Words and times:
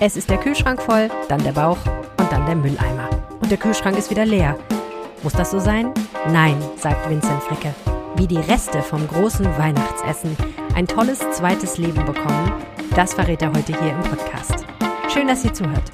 Es 0.00 0.16
ist 0.16 0.30
der 0.30 0.38
Kühlschrank 0.38 0.80
voll, 0.80 1.08
dann 1.28 1.42
der 1.42 1.50
Bauch 1.50 1.78
und 2.18 2.30
dann 2.30 2.46
der 2.46 2.54
Mülleimer. 2.54 3.08
Und 3.40 3.50
der 3.50 3.58
Kühlschrank 3.58 3.98
ist 3.98 4.10
wieder 4.10 4.24
leer. 4.24 4.56
Muss 5.24 5.32
das 5.32 5.50
so 5.50 5.58
sein? 5.58 5.92
Nein, 6.28 6.56
sagt 6.76 7.10
Vincent 7.10 7.42
Fricke. 7.42 7.74
Wie 8.16 8.28
die 8.28 8.38
Reste 8.38 8.80
vom 8.82 9.08
großen 9.08 9.46
Weihnachtsessen 9.58 10.36
ein 10.76 10.86
tolles 10.86 11.18
zweites 11.32 11.78
Leben 11.78 12.04
bekommen, 12.04 12.52
das 12.94 13.14
verrät 13.14 13.42
er 13.42 13.48
heute 13.48 13.76
hier 13.76 13.90
im 13.90 14.00
Podcast. 14.02 14.64
Schön, 15.12 15.26
dass 15.26 15.44
ihr 15.44 15.52
zuhört. 15.52 15.90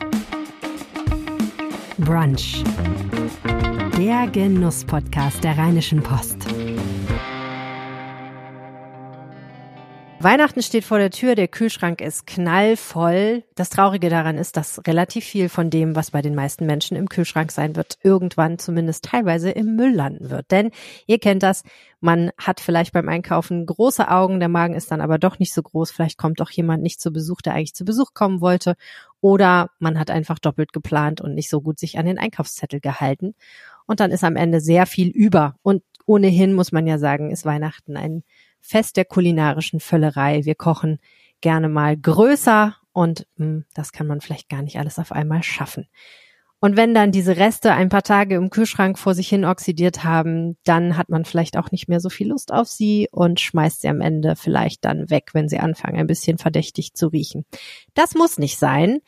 Brunch. 1.96 2.62
Der 3.96 4.26
Genuss-Podcast 4.26 5.42
der 5.42 5.56
Rheinischen 5.56 6.02
Post. 6.02 6.43
Weihnachten 10.24 10.62
steht 10.62 10.84
vor 10.84 10.96
der 10.96 11.10
Tür, 11.10 11.34
der 11.34 11.48
Kühlschrank 11.48 12.00
ist 12.00 12.26
knallvoll. 12.26 13.44
Das 13.56 13.68
Traurige 13.68 14.08
daran 14.08 14.38
ist, 14.38 14.56
dass 14.56 14.80
relativ 14.86 15.22
viel 15.22 15.50
von 15.50 15.68
dem, 15.68 15.94
was 15.96 16.12
bei 16.12 16.22
den 16.22 16.34
meisten 16.34 16.64
Menschen 16.64 16.96
im 16.96 17.10
Kühlschrank 17.10 17.52
sein 17.52 17.76
wird, 17.76 17.98
irgendwann 18.02 18.58
zumindest 18.58 19.04
teilweise 19.04 19.50
im 19.50 19.76
Müll 19.76 19.92
landen 19.94 20.30
wird. 20.30 20.50
Denn 20.50 20.70
ihr 21.06 21.18
kennt 21.18 21.42
das, 21.42 21.62
man 22.00 22.30
hat 22.38 22.60
vielleicht 22.60 22.94
beim 22.94 23.06
Einkaufen 23.06 23.66
große 23.66 24.10
Augen, 24.10 24.40
der 24.40 24.48
Magen 24.48 24.72
ist 24.72 24.90
dann 24.90 25.02
aber 25.02 25.18
doch 25.18 25.38
nicht 25.38 25.52
so 25.52 25.62
groß. 25.62 25.90
Vielleicht 25.90 26.16
kommt 26.16 26.40
doch 26.40 26.50
jemand 26.50 26.82
nicht 26.82 27.02
zu 27.02 27.12
Besuch, 27.12 27.42
der 27.42 27.52
eigentlich 27.52 27.74
zu 27.74 27.84
Besuch 27.84 28.14
kommen 28.14 28.40
wollte. 28.40 28.76
Oder 29.20 29.72
man 29.78 29.98
hat 29.98 30.10
einfach 30.10 30.38
doppelt 30.38 30.72
geplant 30.72 31.20
und 31.20 31.34
nicht 31.34 31.50
so 31.50 31.60
gut 31.60 31.78
sich 31.78 31.98
an 31.98 32.06
den 32.06 32.18
Einkaufszettel 32.18 32.80
gehalten. 32.80 33.34
Und 33.84 34.00
dann 34.00 34.10
ist 34.10 34.24
am 34.24 34.36
Ende 34.36 34.62
sehr 34.62 34.86
viel 34.86 35.10
über. 35.10 35.56
Und 35.60 35.82
ohnehin 36.06 36.54
muss 36.54 36.72
man 36.72 36.86
ja 36.86 36.96
sagen, 36.96 37.30
ist 37.30 37.44
Weihnachten 37.44 37.98
ein 37.98 38.24
Fest 38.66 38.96
der 38.96 39.04
kulinarischen 39.04 39.78
Völlerei. 39.78 40.44
Wir 40.44 40.54
kochen 40.54 40.98
gerne 41.42 41.68
mal 41.68 41.98
größer 41.98 42.74
und 42.92 43.26
mh, 43.36 43.46
hm, 43.46 43.64
das 43.74 43.92
kann 43.92 44.06
man 44.06 44.22
vielleicht 44.22 44.48
gar 44.48 44.62
nicht 44.62 44.78
alles 44.78 44.98
auf 44.98 45.12
einmal 45.12 45.42
schaffen. 45.42 45.86
Und 46.60 46.78
wenn 46.78 46.94
dann 46.94 47.12
diese 47.12 47.36
Reste 47.36 47.74
ein 47.74 47.90
paar 47.90 48.02
Tage 48.02 48.36
im 48.36 48.48
Kühlschrank 48.48 48.98
vor 48.98 49.14
sich 49.14 49.28
hin 49.28 49.44
oxidiert 49.44 50.02
haben, 50.02 50.56
dann 50.64 50.96
hat 50.96 51.10
man 51.10 51.26
vielleicht 51.26 51.58
auch 51.58 51.70
nicht 51.70 51.88
mehr 51.88 52.00
so 52.00 52.08
viel 52.08 52.28
Lust 52.28 52.54
auf 52.54 52.68
sie 52.68 53.06
und 53.10 53.38
schmeißt 53.38 53.82
sie 53.82 53.88
am 53.88 54.00
Ende 54.00 54.34
vielleicht 54.34 54.82
dann 54.86 55.10
weg, 55.10 55.32
wenn 55.34 55.46
sie 55.46 55.58
anfangen, 55.58 55.98
ein 55.98 56.06
bisschen 56.06 56.38
verdächtig 56.38 56.94
zu 56.94 57.08
riechen. 57.08 57.44
Das 57.92 58.14
muss 58.14 58.38
nicht 58.38 58.58
sein 58.58 59.02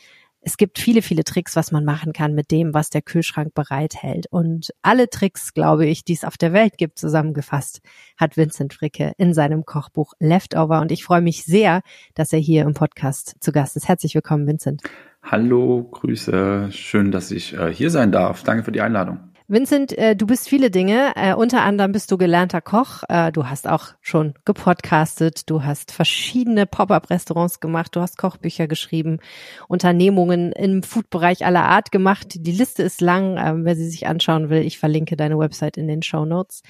es 0.46 0.56
gibt 0.56 0.78
viele, 0.78 1.02
viele 1.02 1.24
Tricks, 1.24 1.56
was 1.56 1.72
man 1.72 1.84
machen 1.84 2.12
kann 2.12 2.32
mit 2.32 2.52
dem, 2.52 2.72
was 2.72 2.88
der 2.88 3.02
Kühlschrank 3.02 3.52
bereithält. 3.52 4.26
Und 4.30 4.72
alle 4.80 5.10
Tricks, 5.10 5.52
glaube 5.54 5.86
ich, 5.86 6.04
die 6.04 6.12
es 6.12 6.22
auf 6.22 6.38
der 6.38 6.52
Welt 6.52 6.78
gibt, 6.78 7.00
zusammengefasst, 7.00 7.80
hat 8.16 8.36
Vincent 8.36 8.72
Fricke 8.72 9.12
in 9.18 9.34
seinem 9.34 9.64
Kochbuch 9.64 10.12
Leftover. 10.20 10.80
Und 10.80 10.92
ich 10.92 11.02
freue 11.02 11.20
mich 11.20 11.42
sehr, 11.42 11.82
dass 12.14 12.32
er 12.32 12.38
hier 12.38 12.62
im 12.62 12.74
Podcast 12.74 13.34
zu 13.40 13.50
Gast 13.50 13.76
ist. 13.76 13.88
Herzlich 13.88 14.14
willkommen, 14.14 14.46
Vincent. 14.46 14.82
Hallo, 15.20 15.82
Grüße. 15.82 16.68
Schön, 16.70 17.10
dass 17.10 17.32
ich 17.32 17.54
äh, 17.54 17.74
hier 17.74 17.90
sein 17.90 18.12
darf. 18.12 18.44
Danke 18.44 18.62
für 18.62 18.72
die 18.72 18.82
Einladung. 18.82 19.18
Vincent, 19.48 19.96
äh, 19.96 20.16
du 20.16 20.26
bist 20.26 20.48
viele 20.48 20.72
Dinge. 20.72 21.12
Äh, 21.14 21.32
unter 21.34 21.62
anderem 21.62 21.92
bist 21.92 22.10
du 22.10 22.18
gelernter 22.18 22.60
Koch. 22.60 23.04
Äh, 23.08 23.30
du 23.30 23.48
hast 23.48 23.68
auch 23.68 23.94
schon 24.00 24.34
gepodcastet. 24.44 25.48
Du 25.48 25.62
hast 25.62 25.92
verschiedene 25.92 26.66
Pop-up-Restaurants 26.66 27.60
gemacht. 27.60 27.94
Du 27.94 28.00
hast 28.00 28.18
Kochbücher 28.18 28.66
geschrieben, 28.66 29.20
Unternehmungen 29.68 30.50
im 30.50 30.82
Food-Bereich 30.82 31.46
aller 31.46 31.64
Art 31.64 31.92
gemacht. 31.92 32.34
Die 32.34 32.50
Liste 32.50 32.82
ist 32.82 33.00
lang. 33.00 33.36
Ähm, 33.38 33.64
wer 33.64 33.76
sie 33.76 33.88
sich 33.88 34.08
anschauen 34.08 34.50
will, 34.50 34.62
ich 34.62 34.80
verlinke 34.80 35.16
deine 35.16 35.38
Website 35.38 35.76
in 35.76 35.86
den 35.86 36.02
Show 36.02 36.24
Notes. 36.24 36.62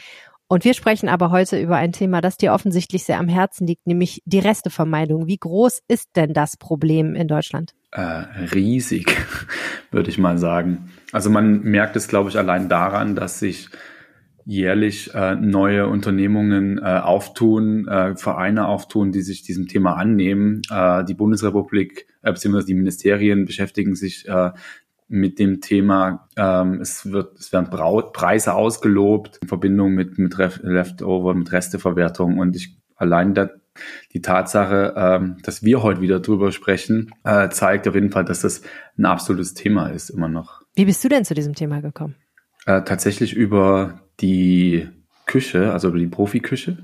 Und 0.49 0.65
wir 0.65 0.75
sprechen 0.75 1.09
aber 1.09 1.31
heute 1.31 1.61
über 1.61 1.77
ein 1.77 1.91
Thema, 1.91 2.21
das 2.21 2.37
dir 2.37 2.53
offensichtlich 2.53 3.05
sehr 3.05 3.19
am 3.19 3.27
Herzen 3.27 3.67
liegt, 3.67 3.87
nämlich 3.87 4.23
die 4.27 4.39
Restevermeidung. 4.39 5.27
Wie 5.27 5.39
groß 5.39 5.83
ist 5.89 6.11
denn 6.15 6.35
das 6.35 6.57
Problem 6.57 7.17
in 7.17 7.27
Deutschland? 7.27 7.75
Äh, 7.91 8.01
riesig, 8.55 9.17
würde 9.91 10.09
ich 10.09 10.19
mal 10.19 10.39
sagen. 10.39 10.93
Also 11.11 11.31
man 11.31 11.63
merkt 11.63 11.97
es, 11.97 12.07
glaube 12.07 12.31
ich, 12.31 12.39
allein 12.39 12.69
daran, 12.69 13.17
dass 13.17 13.41
sich 13.41 13.71
jährlich 14.45 15.13
äh, 15.13 15.35
neue 15.35 15.89
Unternehmungen 15.89 16.79
äh, 16.79 16.83
auftun, 16.83 17.89
äh, 17.89 18.15
Vereine 18.15 18.69
auftun, 18.69 19.11
die 19.11 19.23
sich 19.23 19.43
diesem 19.43 19.67
Thema 19.67 19.97
annehmen. 19.97 20.63
Äh, 20.71 21.05
die 21.05 21.15
Bundesrepublik 21.15 22.07
äh, 22.23 22.33
bzw. 22.33 22.65
die 22.65 22.75
Ministerien 22.75 23.47
beschäftigen 23.47 23.97
sich 23.97 24.29
äh, 24.29 24.53
mit 25.09 25.39
dem 25.39 25.61
Thema. 25.61 26.29
Ähm, 26.37 26.81
es 26.81 27.11
wird, 27.11 27.39
es 27.39 27.53
werden 27.53 27.71
Braut, 27.71 28.13
Preise 28.13 28.55
ausgelobt 28.55 29.39
in 29.41 29.49
Verbindung 29.49 29.93
mit 29.93 30.19
mit 30.19 30.39
Ref 30.39 30.61
Leftover, 30.63 31.35
mit 31.35 31.53
Resteverwertung 31.53 32.39
und 32.39 32.57
ich 32.57 32.77
allein 32.97 33.35
da, 33.35 33.51
die 34.13 34.23
Tatsache, 34.23 34.95
ähm, 34.97 35.37
dass 35.43 35.63
wir 35.63 35.83
heute 35.83 36.01
wieder 36.01 36.21
drüber 36.21 36.51
sprechen, 36.51 37.13
äh, 37.25 37.49
zeigt 37.51 37.87
auf 37.87 37.95
jeden 37.95 38.11
Fall, 38.11 38.25
dass 38.25 38.41
das 38.41 38.63
ein 38.99 39.05
absolutes 39.05 39.55
Thema 39.55 39.89
ist 39.89 40.11
immer 40.11 40.29
noch. 40.29 40.63
Wie 40.75 40.87
bist 40.87 41.05
du 41.05 41.09
denn 41.09 41.25
zu 41.25 41.35
diesem 41.35 41.55
Thema 41.55 41.81
gekommen? 41.81 42.17
Äh, 42.67 42.83
tatsächlich 42.83 43.35
über 43.35 44.01
die 44.21 44.89
Küche, 45.27 45.73
also 45.73 45.89
über 45.89 45.99
die 45.99 46.07
Profiküche. 46.07 46.79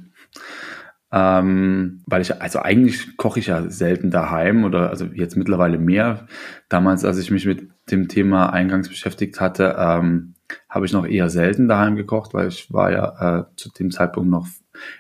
Ähm, 1.14 2.02
weil 2.06 2.22
ich, 2.22 2.40
also 2.40 2.60
eigentlich 2.60 3.18
koche 3.18 3.38
ich 3.38 3.48
ja 3.48 3.68
selten 3.68 4.10
daheim 4.10 4.64
oder 4.64 4.88
also 4.88 5.04
jetzt 5.04 5.36
mittlerweile 5.36 5.78
mehr. 5.78 6.26
Damals, 6.70 7.04
als 7.04 7.18
ich 7.18 7.30
mich 7.30 7.44
mit 7.44 7.68
dem 7.90 8.08
Thema 8.08 8.50
eingangs 8.50 8.88
beschäftigt 8.88 9.38
hatte, 9.38 9.76
ähm, 9.78 10.34
habe 10.68 10.86
ich 10.86 10.92
noch 10.92 11.06
eher 11.06 11.28
selten 11.28 11.68
daheim 11.68 11.96
gekocht, 11.96 12.32
weil 12.32 12.48
ich 12.48 12.72
war 12.72 12.90
ja 12.92 13.40
äh, 13.40 13.44
zu 13.56 13.70
dem 13.70 13.90
Zeitpunkt 13.90 14.30
noch 14.30 14.46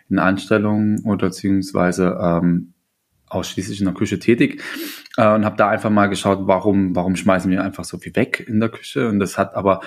in 0.08 0.18
Anstellung 0.18 1.00
oder 1.04 1.28
beziehungsweise 1.28 2.18
ähm, 2.20 2.74
ausschließlich 3.26 3.80
in 3.80 3.86
der 3.86 3.94
Küche 3.94 4.18
tätig 4.18 4.62
äh, 5.16 5.34
und 5.34 5.44
habe 5.44 5.56
da 5.56 5.68
einfach 5.68 5.90
mal 5.90 6.08
geschaut, 6.08 6.40
warum, 6.42 6.94
warum 6.94 7.16
schmeißen 7.16 7.50
wir 7.50 7.64
einfach 7.64 7.84
so 7.84 7.98
viel 7.98 8.14
weg 8.14 8.44
in 8.46 8.60
der 8.60 8.68
Küche. 8.68 9.08
Und 9.08 9.18
das 9.18 9.38
hat 9.38 9.54
aber 9.54 9.80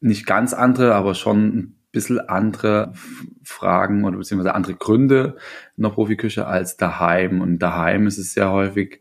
nicht 0.00 0.26
ganz 0.26 0.52
andere, 0.52 0.94
aber 0.94 1.14
schon 1.14 1.76
bisschen 1.92 2.20
andere 2.20 2.94
Fragen 3.42 4.04
oder 4.04 4.16
beziehungsweise 4.16 4.54
andere 4.54 4.74
Gründe 4.74 5.36
in 5.76 5.84
der 5.84 5.90
Profiküche 5.90 6.46
als 6.46 6.76
daheim. 6.76 7.40
Und 7.40 7.58
daheim 7.58 8.06
ist 8.06 8.18
es 8.18 8.32
sehr 8.32 8.50
häufig 8.50 9.00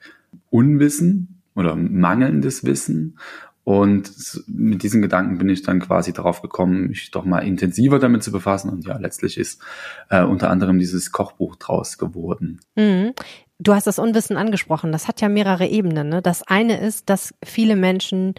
Unwissen 0.49 1.41
oder 1.55 1.75
mangelndes 1.75 2.65
Wissen. 2.65 3.17
Und 3.63 4.43
mit 4.47 4.83
diesen 4.83 5.01
Gedanken 5.01 5.37
bin 5.37 5.47
ich 5.49 5.61
dann 5.61 5.79
quasi 5.79 6.13
darauf 6.13 6.41
gekommen, 6.41 6.87
mich 6.87 7.11
doch 7.11 7.25
mal 7.25 7.39
intensiver 7.39 7.99
damit 7.99 8.23
zu 8.23 8.31
befassen. 8.31 8.69
Und 8.69 8.85
ja, 8.85 8.97
letztlich 8.97 9.37
ist 9.37 9.61
äh, 10.09 10.23
unter 10.23 10.49
anderem 10.49 10.79
dieses 10.79 11.11
Kochbuch 11.11 11.55
draus 11.55 11.97
geworden. 11.97 12.59
Mhm. 12.75 13.13
Du 13.59 13.75
hast 13.75 13.85
das 13.85 13.99
Unwissen 13.99 14.37
angesprochen. 14.37 14.91
Das 14.91 15.07
hat 15.07 15.21
ja 15.21 15.29
mehrere 15.29 15.67
Ebenen. 15.67 16.09
Ne? 16.09 16.21
Das 16.23 16.41
eine 16.41 16.81
ist, 16.81 17.09
dass 17.09 17.35
viele 17.43 17.75
Menschen 17.75 18.33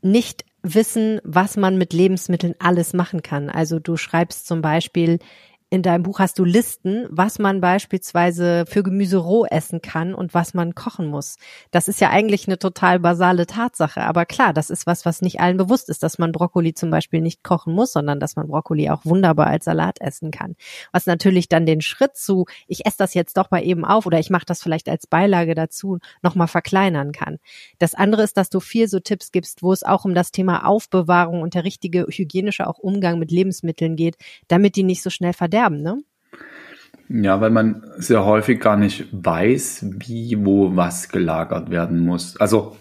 nicht 0.00 0.44
wissen, 0.74 1.20
was 1.24 1.56
man 1.56 1.78
mit 1.78 1.92
Lebensmitteln 1.92 2.54
alles 2.58 2.92
machen 2.92 3.22
kann. 3.22 3.50
Also 3.50 3.78
du 3.78 3.96
schreibst 3.96 4.46
zum 4.46 4.62
Beispiel, 4.62 5.18
in 5.68 5.82
deinem 5.82 6.04
Buch 6.04 6.20
hast 6.20 6.38
du 6.38 6.44
Listen, 6.44 7.06
was 7.10 7.40
man 7.40 7.60
beispielsweise 7.60 8.66
für 8.68 8.84
Gemüse 8.84 9.16
roh 9.16 9.44
essen 9.46 9.82
kann 9.82 10.14
und 10.14 10.32
was 10.32 10.54
man 10.54 10.76
kochen 10.76 11.08
muss. 11.08 11.38
Das 11.72 11.88
ist 11.88 12.00
ja 12.00 12.10
eigentlich 12.10 12.46
eine 12.46 12.56
total 12.56 13.00
basale 13.00 13.46
Tatsache. 13.46 14.02
Aber 14.02 14.26
klar, 14.26 14.52
das 14.52 14.70
ist 14.70 14.86
was, 14.86 15.04
was 15.04 15.22
nicht 15.22 15.40
allen 15.40 15.56
bewusst 15.56 15.88
ist, 15.88 16.04
dass 16.04 16.18
man 16.18 16.30
Brokkoli 16.30 16.72
zum 16.72 16.90
Beispiel 16.90 17.20
nicht 17.20 17.42
kochen 17.42 17.74
muss, 17.74 17.92
sondern 17.92 18.20
dass 18.20 18.36
man 18.36 18.46
Brokkoli 18.46 18.90
auch 18.90 19.04
wunderbar 19.04 19.48
als 19.48 19.64
Salat 19.64 20.00
essen 20.00 20.30
kann. 20.30 20.54
Was 20.92 21.06
natürlich 21.06 21.48
dann 21.48 21.66
den 21.66 21.80
Schritt 21.80 22.16
zu, 22.16 22.46
ich 22.68 22.86
esse 22.86 22.98
das 22.98 23.14
jetzt 23.14 23.36
doch 23.36 23.50
mal 23.50 23.64
eben 23.64 23.84
auf 23.84 24.06
oder 24.06 24.20
ich 24.20 24.30
mache 24.30 24.46
das 24.46 24.62
vielleicht 24.62 24.88
als 24.88 25.08
Beilage 25.08 25.56
dazu, 25.56 25.98
nochmal 26.22 26.48
verkleinern 26.48 27.10
kann. 27.10 27.38
Das 27.80 27.94
andere 27.94 28.22
ist, 28.22 28.36
dass 28.36 28.50
du 28.50 28.60
viel 28.60 28.86
so 28.86 29.00
Tipps 29.00 29.32
gibst, 29.32 29.64
wo 29.64 29.72
es 29.72 29.82
auch 29.82 30.04
um 30.04 30.14
das 30.14 30.30
Thema 30.30 30.64
Aufbewahrung 30.64 31.42
und 31.42 31.54
der 31.54 31.64
richtige 31.64 32.06
hygienische 32.08 32.68
auch 32.68 32.78
Umgang 32.78 33.18
mit 33.18 33.32
Lebensmitteln 33.32 33.96
geht, 33.96 34.16
damit 34.46 34.76
die 34.76 34.84
nicht 34.84 35.02
so 35.02 35.10
schnell 35.10 35.32
verderben 35.32 35.55
verderben, 35.56 35.82
ne? 35.82 36.02
Ja, 37.08 37.40
weil 37.40 37.50
man 37.50 37.84
sehr 37.98 38.24
häufig 38.24 38.60
gar 38.60 38.76
nicht 38.76 39.06
weiß, 39.12 39.86
wie, 39.98 40.44
wo, 40.44 40.74
was 40.74 41.08
gelagert 41.08 41.70
werden 41.70 42.00
muss. 42.00 42.36
Also 42.38 42.76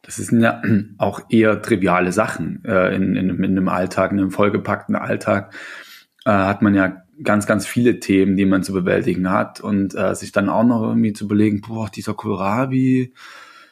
das 0.00 0.16
sind 0.16 0.40
ja 0.40 0.62
auch 0.98 1.20
eher 1.28 1.60
triviale 1.60 2.12
Sachen 2.12 2.64
äh, 2.64 2.94
in, 2.94 3.14
in, 3.16 3.30
in 3.30 3.44
einem 3.44 3.68
Alltag, 3.68 4.12
in 4.12 4.18
einem 4.18 4.30
vollgepackten 4.30 4.96
Alltag 4.96 5.54
äh, 6.24 6.30
hat 6.30 6.62
man 6.62 6.74
ja 6.74 7.02
ganz, 7.22 7.46
ganz 7.46 7.66
viele 7.66 8.00
Themen, 8.00 8.36
die 8.36 8.46
man 8.46 8.62
zu 8.62 8.72
bewältigen 8.72 9.30
hat 9.30 9.60
und 9.60 9.94
äh, 9.94 10.14
sich 10.14 10.32
dann 10.32 10.48
auch 10.48 10.64
noch 10.64 10.82
irgendwie 10.82 11.12
zu 11.12 11.26
überlegen, 11.26 11.60
boah, 11.60 11.90
dieser 11.94 12.14
Kohlrabi, 12.14 13.12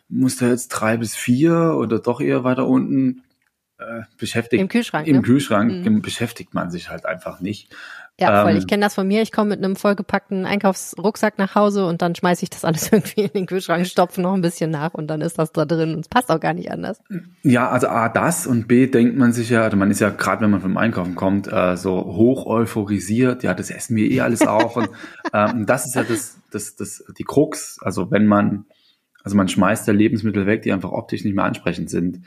muss 0.09 0.37
der 0.37 0.51
jetzt 0.51 0.69
drei 0.69 0.99
bis 0.99 1.17
vier 1.17 1.77
oder 1.79 1.99
doch 1.99 2.21
eher 2.21 2.45
weiter 2.45 2.67
unten? 2.67 3.23
Äh, 3.81 4.03
beschäftigt. 4.19 4.61
Im 4.61 4.69
Kühlschrank. 4.69 5.07
Im 5.07 5.17
ne? 5.17 5.23
Kühlschrank 5.23 5.85
mhm. 5.85 6.03
beschäftigt 6.03 6.55
man 6.55 6.71
sich 6.71 6.91
halt 6.91 7.07
einfach 7.07 7.41
nicht. 7.41 7.75
Ja, 8.21 8.43
voll. 8.43 8.53
Ähm, 8.53 8.59
ich 8.59 8.67
kenne 8.67 8.85
das 8.85 8.95
von 8.95 9.09
mir. 9.09 9.23
Ich 9.23 9.33
komme 9.33 9.51
mit 9.51 9.65
einem 9.65 9.77
vollgepackten 9.77 10.45
Einkaufsrucksack 10.45 11.39
nach 11.39 11.55
Hause 11.55 11.87
und 11.87 12.03
dann 12.03 12.15
schmeiße 12.15 12.43
ich 12.43 12.51
das 12.51 12.65
alles 12.65 12.93
irgendwie 12.93 13.23
in 13.23 13.31
den 13.33 13.47
Kühlschrank, 13.47 13.87
stopfe 13.87 14.21
noch 14.21 14.35
ein 14.35 14.43
bisschen 14.43 14.71
nach 14.71 14.93
und 14.93 15.07
dann 15.07 15.23
ist 15.23 15.39
das 15.39 15.53
da 15.53 15.65
drin 15.65 15.95
und 15.95 16.01
es 16.01 16.09
passt 16.09 16.31
auch 16.31 16.41
gar 16.41 16.53
nicht 16.53 16.71
anders. 16.71 17.01
Ja, 17.43 17.71
also 17.71 17.89
A, 17.89 18.09
das 18.11 18.47
und 18.47 18.69
B, 18.69 18.87
denkt 18.87 19.17
man 19.17 19.33
sich 19.33 19.49
ja, 19.49 19.63
also 19.63 19.77
man 19.77 19.91
ist 19.91 20.01
ja 20.01 20.11
gerade, 20.11 20.43
wenn 20.43 20.51
man 20.51 20.61
vom 20.61 20.77
Einkaufen 20.77 21.15
kommt, 21.15 21.51
äh, 21.51 21.77
so 21.77 21.93
hoch 21.93 22.45
euphorisiert. 22.47 23.43
Ja, 23.43 23.55
das 23.55 23.71
essen 23.71 23.97
wir 23.97 24.11
eh 24.11 24.21
alles 24.21 24.47
auf 24.47 24.77
und 24.77 24.91
ähm, 25.33 25.65
das 25.65 25.87
ist 25.87 25.95
ja 25.95 26.03
das, 26.03 26.39
das, 26.51 26.77
das, 26.77 27.05
die 27.19 27.25
Krux. 27.25 27.79
Also 27.81 28.11
wenn 28.11 28.27
man 28.27 28.67
Also 29.23 29.37
man 29.37 29.49
schmeißt 29.49 29.89
da 29.89 29.93
Lebensmittel 29.93 30.47
weg, 30.47 30.63
die 30.63 30.73
einfach 30.73 30.93
optisch 30.93 31.25
nicht 31.25 31.35
mehr 31.35 31.45
ansprechend 31.45 31.89
sind, 31.89 32.27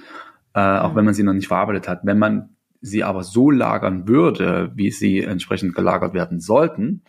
äh, 0.54 0.60
auch 0.60 0.92
mhm. 0.92 0.96
wenn 0.96 1.06
man 1.06 1.14
sie 1.14 1.24
noch 1.24 1.34
nicht 1.34 1.48
verarbeitet 1.48 1.88
hat. 1.88 2.02
Wenn 2.04 2.20
man 2.20 2.56
sie 2.82 3.04
aber 3.04 3.24
so 3.24 3.50
lagern 3.50 4.08
würde, 4.08 4.72
wie 4.76 4.92
sie 4.92 5.22
entsprechend 5.22 5.74
gelagert 5.74 6.14
werden 6.14 6.40
sollten, 6.40 7.04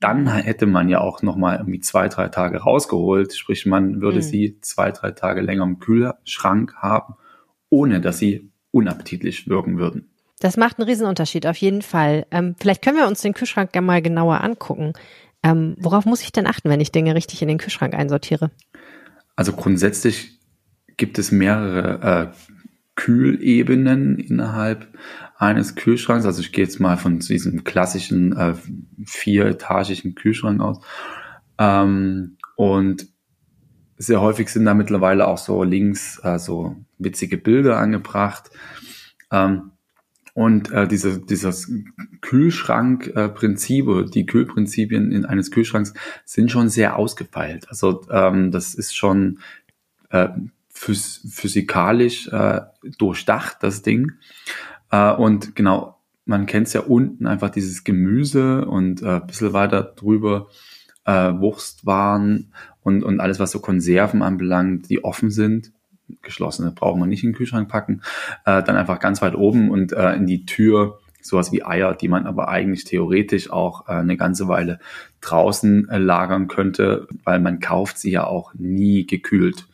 dann 0.00 0.26
hätte 0.28 0.66
man 0.66 0.88
ja 0.88 1.00
auch 1.00 1.22
noch 1.22 1.36
mal 1.36 1.56
irgendwie 1.56 1.80
zwei, 1.80 2.08
drei 2.08 2.28
Tage 2.28 2.58
rausgeholt. 2.58 3.34
Sprich, 3.34 3.64
man 3.64 4.00
würde 4.00 4.18
mhm. 4.18 4.22
sie 4.22 4.58
zwei, 4.60 4.90
drei 4.90 5.12
Tage 5.12 5.40
länger 5.40 5.64
im 5.64 5.78
Kühlschrank 5.78 6.74
haben, 6.76 7.14
ohne 7.70 8.00
dass 8.00 8.18
sie 8.18 8.50
unappetitlich 8.70 9.48
wirken 9.48 9.78
würden. 9.78 10.10
Das 10.40 10.56
macht 10.56 10.78
einen 10.78 10.88
Riesenunterschied, 10.88 11.46
auf 11.46 11.56
jeden 11.56 11.80
Fall. 11.80 12.26
Ähm, 12.30 12.54
vielleicht 12.58 12.82
können 12.82 12.98
wir 12.98 13.06
uns 13.06 13.22
den 13.22 13.34
Kühlschrank 13.34 13.72
gerne 13.72 13.86
mal 13.86 14.02
genauer 14.02 14.42
angucken. 14.42 14.92
Ähm, 15.42 15.76
worauf 15.78 16.04
muss 16.06 16.22
ich 16.22 16.32
denn 16.32 16.46
achten, 16.46 16.68
wenn 16.68 16.80
ich 16.80 16.92
Dinge 16.92 17.14
richtig 17.14 17.40
in 17.40 17.48
den 17.48 17.58
Kühlschrank 17.58 17.94
einsortiere? 17.94 18.50
Also 19.36 19.52
grundsätzlich 19.52 20.38
gibt 20.96 21.18
es 21.18 21.32
mehrere 21.32 22.32
äh, 22.32 22.53
Kühlebenen 22.96 24.18
innerhalb 24.18 24.88
eines 25.36 25.74
Kühlschranks. 25.74 26.26
Also 26.26 26.40
ich 26.40 26.52
gehe 26.52 26.64
jetzt 26.64 26.80
mal 26.80 26.96
von 26.96 27.18
diesem 27.18 27.64
klassischen 27.64 28.36
äh, 28.36 28.54
vieretagigen 29.04 30.14
Kühlschrank 30.14 30.60
aus. 30.60 30.80
Ähm, 31.58 32.36
und 32.56 33.08
sehr 33.96 34.20
häufig 34.20 34.48
sind 34.48 34.64
da 34.64 34.74
mittlerweile 34.74 35.26
auch 35.26 35.38
so 35.38 35.62
links 35.62 36.20
äh, 36.22 36.38
so 36.38 36.76
witzige 36.98 37.36
Bilder 37.36 37.78
angebracht. 37.78 38.50
Ähm, 39.30 39.72
und 40.34 40.72
äh, 40.72 40.88
diese, 40.88 41.20
dieses 41.20 41.70
Kühlschrankprinzip 42.20 43.86
äh, 43.86 44.04
die 44.04 44.26
Kühlprinzipien 44.26 45.12
in 45.12 45.24
eines 45.24 45.52
Kühlschranks 45.52 45.94
sind 46.24 46.50
schon 46.50 46.68
sehr 46.68 46.96
ausgefeilt. 46.96 47.68
Also 47.68 48.02
ähm, 48.10 48.50
das 48.50 48.74
ist 48.74 48.96
schon 48.96 49.38
äh, 50.10 50.28
phys 50.74 51.22
physikalisch 51.30 52.28
äh, 52.28 52.60
durchdacht, 52.98 53.58
das 53.60 53.82
Ding. 53.82 54.12
Äh, 54.90 55.12
und 55.12 55.56
genau, 55.56 55.98
man 56.26 56.46
kennt 56.46 56.66
es 56.66 56.72
ja 56.72 56.80
unten 56.80 57.26
einfach 57.26 57.50
dieses 57.50 57.84
Gemüse 57.84 58.66
und 58.66 59.02
äh, 59.02 59.16
ein 59.16 59.26
bisschen 59.26 59.52
weiter 59.52 59.82
drüber 59.82 60.48
äh, 61.04 61.32
Wurstwaren 61.32 62.52
und, 62.82 63.02
und 63.02 63.20
alles, 63.20 63.38
was 63.38 63.50
so 63.50 63.60
Konserven 63.60 64.22
anbelangt, 64.22 64.90
die 64.90 65.04
offen 65.04 65.30
sind. 65.30 65.72
Geschlossene 66.22 66.70
braucht 66.70 66.98
man 66.98 67.08
nicht 67.08 67.24
in 67.24 67.30
den 67.30 67.36
Kühlschrank 67.36 67.68
packen. 67.68 68.02
Äh, 68.44 68.62
dann 68.62 68.76
einfach 68.76 69.00
ganz 69.00 69.22
weit 69.22 69.34
oben 69.34 69.70
und 69.70 69.92
äh, 69.92 70.14
in 70.14 70.26
die 70.26 70.44
Tür 70.44 70.98
sowas 71.22 71.52
wie 71.52 71.64
Eier, 71.64 71.94
die 71.94 72.08
man 72.08 72.26
aber 72.26 72.48
eigentlich 72.48 72.84
theoretisch 72.84 73.50
auch 73.50 73.88
äh, 73.88 73.92
eine 73.92 74.16
ganze 74.16 74.46
Weile 74.48 74.78
draußen 75.22 75.88
äh, 75.88 75.98
lagern 75.98 76.48
könnte, 76.48 77.08
weil 77.24 77.40
man 77.40 77.60
kauft 77.60 77.98
sie 77.98 78.10
ja 78.10 78.26
auch 78.26 78.52
nie 78.54 79.06
gekühlt. 79.06 79.66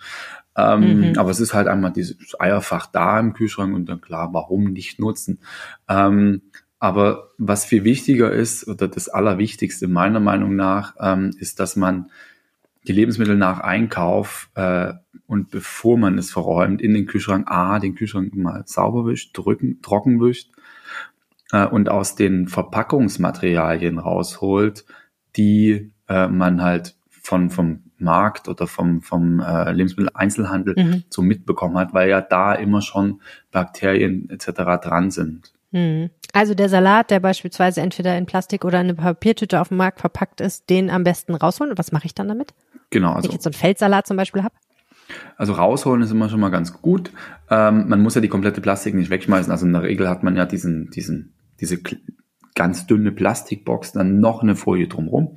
Ähm, 0.56 1.10
mhm. 1.10 1.18
Aber 1.18 1.30
es 1.30 1.40
ist 1.40 1.54
halt 1.54 1.68
einmal 1.68 1.92
dieses 1.92 2.16
Eierfach 2.38 2.86
da 2.86 3.18
im 3.20 3.32
Kühlschrank 3.32 3.74
und 3.74 3.88
dann 3.88 4.00
klar, 4.00 4.30
warum 4.32 4.64
nicht 4.64 4.98
nutzen? 4.98 5.40
Ähm, 5.88 6.42
aber 6.78 7.30
was 7.36 7.64
viel 7.66 7.84
wichtiger 7.84 8.32
ist 8.32 8.66
oder 8.66 8.88
das 8.88 9.08
Allerwichtigste 9.08 9.86
meiner 9.86 10.20
Meinung 10.20 10.56
nach, 10.56 10.94
ähm, 10.98 11.30
ist, 11.38 11.60
dass 11.60 11.76
man 11.76 12.10
die 12.88 12.92
Lebensmittel 12.92 13.36
nach 13.36 13.60
Einkauf 13.60 14.50
äh, 14.54 14.94
und 15.26 15.50
bevor 15.50 15.98
man 15.98 16.16
es 16.16 16.30
verräumt 16.30 16.80
in 16.80 16.94
den 16.94 17.06
Kühlschrank, 17.06 17.50
a, 17.50 17.78
den 17.78 17.94
Kühlschrank 17.94 18.34
mal 18.34 18.62
sauber 18.66 19.06
wischt, 19.06 19.36
drücken, 19.36 19.82
trocken 19.82 20.20
wischt 20.20 20.50
äh, 21.52 21.66
und 21.66 21.90
aus 21.90 22.14
den 22.14 22.48
Verpackungsmaterialien 22.48 23.98
rausholt, 23.98 24.86
die 25.36 25.92
äh, 26.08 26.28
man 26.28 26.62
halt 26.62 26.96
von 27.10 27.50
vom 27.50 27.89
Markt 28.00 28.48
oder 28.48 28.66
vom, 28.66 29.02
vom 29.02 29.40
äh, 29.40 29.72
Lebensmitteleinzelhandel 29.72 30.74
mhm. 30.76 31.04
so 31.08 31.22
mitbekommen 31.22 31.78
hat, 31.78 31.94
weil 31.94 32.08
ja 32.08 32.20
da 32.20 32.54
immer 32.54 32.82
schon 32.82 33.20
Bakterien 33.50 34.28
etc. 34.30 34.50
dran 34.82 35.10
sind. 35.10 35.52
Mhm. 35.72 36.10
Also 36.32 36.54
der 36.54 36.68
Salat, 36.68 37.10
der 37.10 37.20
beispielsweise 37.20 37.80
entweder 37.80 38.16
in 38.16 38.26
Plastik 38.26 38.64
oder 38.64 38.80
in 38.80 38.88
eine 38.88 38.94
Papiertüte 38.94 39.60
auf 39.60 39.68
dem 39.68 39.78
Markt 39.78 40.00
verpackt 40.00 40.40
ist, 40.40 40.70
den 40.70 40.90
am 40.90 41.04
besten 41.04 41.34
rausholen. 41.34 41.72
Und 41.72 41.78
was 41.78 41.92
mache 41.92 42.06
ich 42.06 42.14
dann 42.14 42.28
damit? 42.28 42.54
Genau. 42.90 43.12
Also, 43.12 43.24
Wenn 43.24 43.30
ich 43.30 43.34
jetzt 43.34 43.44
so 43.44 43.50
einen 43.50 43.54
Feldsalat 43.54 44.06
zum 44.06 44.16
Beispiel 44.16 44.42
habe? 44.42 44.54
Also 45.36 45.54
rausholen 45.54 46.02
ist 46.02 46.12
immer 46.12 46.28
schon 46.28 46.40
mal 46.40 46.50
ganz 46.50 46.80
gut. 46.80 47.10
Ähm, 47.50 47.88
man 47.88 48.00
muss 48.00 48.14
ja 48.14 48.20
die 48.20 48.28
komplette 48.28 48.60
Plastik 48.60 48.94
nicht 48.94 49.10
wegschmeißen. 49.10 49.50
Also 49.50 49.66
in 49.66 49.72
der 49.72 49.82
Regel 49.82 50.08
hat 50.08 50.22
man 50.22 50.36
ja 50.36 50.46
diesen, 50.46 50.90
diesen, 50.90 51.34
diese 51.60 51.78
ganz 52.54 52.86
dünne 52.86 53.12
Plastikbox, 53.12 53.92
dann 53.92 54.20
noch 54.20 54.42
eine 54.42 54.56
Folie 54.56 54.88
drumherum. 54.88 55.36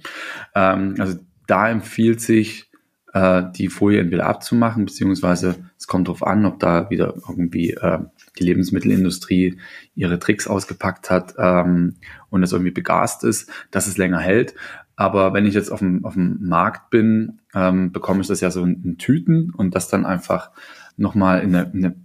Ähm, 0.55 0.95
also 0.99 1.17
da 1.47 1.69
empfiehlt 1.69 2.21
sich, 2.21 2.69
äh, 3.13 3.43
die 3.55 3.69
Folie 3.69 3.99
entweder 3.99 4.25
abzumachen, 4.25 4.85
beziehungsweise 4.85 5.55
es 5.77 5.87
kommt 5.87 6.07
darauf 6.07 6.25
an, 6.25 6.45
ob 6.45 6.59
da 6.59 6.89
wieder 6.89 7.13
irgendwie 7.27 7.71
äh, 7.71 7.99
die 8.37 8.43
Lebensmittelindustrie 8.43 9.57
ihre 9.95 10.19
Tricks 10.19 10.47
ausgepackt 10.47 11.09
hat 11.09 11.35
ähm, 11.37 11.95
und 12.29 12.43
es 12.43 12.51
irgendwie 12.51 12.71
begast 12.71 13.23
ist, 13.23 13.49
dass 13.71 13.87
es 13.87 13.97
länger 13.97 14.19
hält. 14.19 14.55
Aber 14.95 15.33
wenn 15.33 15.45
ich 15.45 15.53
jetzt 15.53 15.71
auf 15.71 15.79
dem, 15.79 16.05
auf 16.05 16.13
dem 16.13 16.39
Markt 16.41 16.89
bin, 16.89 17.39
ähm, 17.53 17.91
bekomme 17.91 18.21
ich 18.21 18.27
das 18.27 18.41
ja 18.41 18.51
so 18.51 18.63
in, 18.63 18.83
in 18.83 18.97
Tüten 18.97 19.51
und 19.51 19.75
das 19.75 19.87
dann 19.87 20.05
einfach 20.05 20.51
nochmal 20.97 21.41
in 21.41 21.55
eine, 21.55 21.71
in 21.71 21.85
eine 21.85 21.95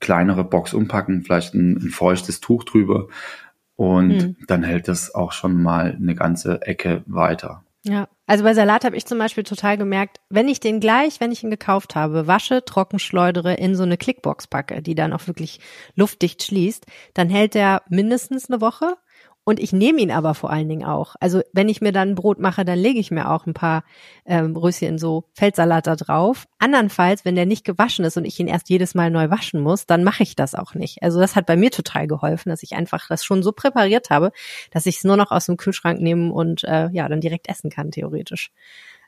kleinere 0.00 0.44
Box 0.44 0.74
umpacken, 0.74 1.22
vielleicht 1.22 1.54
ein, 1.54 1.76
ein 1.76 1.90
feuchtes 1.90 2.40
Tuch 2.40 2.64
drüber 2.64 3.08
und 3.76 4.22
hm. 4.22 4.36
dann 4.46 4.62
hält 4.62 4.88
das 4.88 5.14
auch 5.14 5.32
schon 5.32 5.62
mal 5.62 5.96
eine 5.96 6.14
ganze 6.14 6.62
Ecke 6.62 7.02
weiter. 7.06 7.64
Ja, 7.82 8.08
also 8.26 8.44
bei 8.44 8.54
Salat 8.54 8.84
habe 8.84 8.96
ich 8.96 9.06
zum 9.06 9.18
Beispiel 9.18 9.44
total 9.44 9.78
gemerkt, 9.78 10.20
wenn 10.28 10.48
ich 10.48 10.60
den 10.60 10.80
gleich, 10.80 11.20
wenn 11.20 11.32
ich 11.32 11.44
ihn 11.44 11.50
gekauft 11.50 11.94
habe, 11.94 12.26
wasche, 12.26 12.64
trockenschleudere, 12.64 13.54
in 13.54 13.74
so 13.76 13.84
eine 13.84 13.96
Clickbox 13.96 14.48
packe, 14.48 14.82
die 14.82 14.94
dann 14.94 15.12
auch 15.12 15.26
wirklich 15.26 15.60
luftdicht 15.94 16.42
schließt, 16.42 16.86
dann 17.14 17.30
hält 17.30 17.54
der 17.54 17.82
mindestens 17.88 18.50
eine 18.50 18.60
Woche 18.60 18.96
und 19.48 19.60
ich 19.60 19.72
nehme 19.72 20.00
ihn 20.00 20.10
aber 20.10 20.34
vor 20.34 20.50
allen 20.50 20.68
Dingen 20.68 20.84
auch. 20.84 21.14
Also 21.20 21.40
wenn 21.52 21.68
ich 21.68 21.80
mir 21.80 21.92
dann 21.92 22.16
Brot 22.16 22.40
mache, 22.40 22.64
dann 22.64 22.80
lege 22.80 22.98
ich 22.98 23.12
mir 23.12 23.30
auch 23.30 23.46
ein 23.46 23.54
paar 23.54 23.84
ähm, 24.24 24.56
Röschen 24.56 24.98
so 24.98 25.22
Feldsalat 25.34 25.86
da 25.86 25.94
drauf. 25.94 26.48
Andernfalls, 26.58 27.24
wenn 27.24 27.36
der 27.36 27.46
nicht 27.46 27.64
gewaschen 27.64 28.04
ist 28.04 28.16
und 28.16 28.24
ich 28.24 28.40
ihn 28.40 28.48
erst 28.48 28.68
jedes 28.70 28.96
Mal 28.96 29.08
neu 29.08 29.30
waschen 29.30 29.60
muss, 29.60 29.86
dann 29.86 30.02
mache 30.02 30.24
ich 30.24 30.34
das 30.34 30.56
auch 30.56 30.74
nicht. 30.74 31.00
Also 31.04 31.20
das 31.20 31.36
hat 31.36 31.46
bei 31.46 31.56
mir 31.56 31.70
total 31.70 32.08
geholfen, 32.08 32.48
dass 32.48 32.64
ich 32.64 32.74
einfach 32.74 33.06
das 33.08 33.24
schon 33.24 33.44
so 33.44 33.52
präpariert 33.52 34.10
habe, 34.10 34.32
dass 34.72 34.84
ich 34.84 34.96
es 34.96 35.04
nur 35.04 35.16
noch 35.16 35.30
aus 35.30 35.46
dem 35.46 35.56
Kühlschrank 35.56 36.00
nehmen 36.00 36.32
und 36.32 36.64
äh, 36.64 36.88
ja 36.90 37.08
dann 37.08 37.20
direkt 37.20 37.48
essen 37.48 37.70
kann 37.70 37.92
theoretisch. 37.92 38.50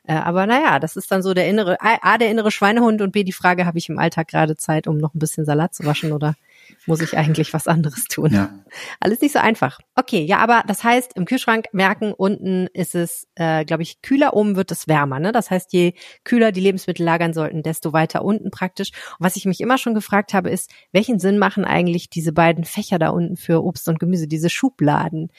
Äh, 0.05 0.13
aber 0.13 0.47
naja, 0.47 0.79
das 0.79 0.95
ist 0.95 1.11
dann 1.11 1.21
so 1.21 1.33
der 1.33 1.49
innere, 1.49 1.75
A, 1.81 2.17
der 2.17 2.31
innere 2.31 2.51
Schweinehund 2.51 3.01
und 3.01 3.11
B, 3.11 3.25
die 3.25 3.33
Frage, 3.33 3.65
habe 3.65 3.77
ich 3.77 3.89
im 3.89 3.99
Alltag 3.99 4.29
gerade 4.29 4.55
Zeit, 4.55 4.87
um 4.87 4.97
noch 4.97 5.13
ein 5.13 5.19
bisschen 5.19 5.43
Salat 5.43 5.73
zu 5.73 5.85
waschen 5.85 6.13
oder 6.13 6.35
muss 6.85 7.01
ich 7.01 7.17
eigentlich 7.17 7.53
was 7.53 7.67
anderes 7.67 8.05
tun. 8.05 8.33
Ja. 8.33 8.59
Alles 8.99 9.21
nicht 9.21 9.33
so 9.33 9.39
einfach. 9.39 9.79
Okay, 9.95 10.23
ja, 10.23 10.37
aber 10.39 10.63
das 10.67 10.83
heißt, 10.83 11.13
im 11.15 11.25
Kühlschrank 11.25 11.67
merken, 11.71 12.13
unten 12.13 12.67
ist 12.73 12.95
es, 12.95 13.27
äh, 13.35 13.65
glaube 13.65 13.83
ich, 13.83 14.01
kühler, 14.01 14.33
oben 14.33 14.55
wird 14.55 14.71
es 14.71 14.87
wärmer. 14.87 15.19
Ne? 15.19 15.31
Das 15.31 15.51
heißt, 15.51 15.73
je 15.73 15.93
kühler 16.23 16.51
die 16.51 16.61
Lebensmittel 16.61 17.05
lagern 17.05 17.33
sollten, 17.33 17.63
desto 17.63 17.93
weiter 17.93 18.23
unten 18.23 18.51
praktisch. 18.51 18.91
Und 19.19 19.25
was 19.25 19.35
ich 19.35 19.45
mich 19.45 19.61
immer 19.61 19.77
schon 19.77 19.93
gefragt 19.93 20.33
habe, 20.33 20.49
ist, 20.49 20.71
welchen 20.91 21.19
Sinn 21.19 21.37
machen 21.37 21.65
eigentlich 21.65 22.09
diese 22.09 22.33
beiden 22.33 22.63
Fächer 22.63 22.99
da 22.99 23.09
unten 23.09 23.37
für 23.37 23.63
Obst 23.63 23.87
und 23.87 23.99
Gemüse, 23.99 24.27
diese 24.27 24.49
Schubladen? 24.49 25.31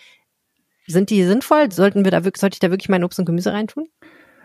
Sind 0.86 1.10
die 1.10 1.24
sinnvoll? 1.24 1.70
Sollten 1.72 2.04
wir 2.04 2.10
da 2.10 2.24
wirklich, 2.24 2.40
sollte 2.40 2.54
ich 2.54 2.60
da 2.60 2.70
wirklich 2.70 2.88
mein 2.88 3.04
Obst 3.04 3.18
und 3.18 3.24
Gemüse 3.24 3.52
reintun? 3.52 3.86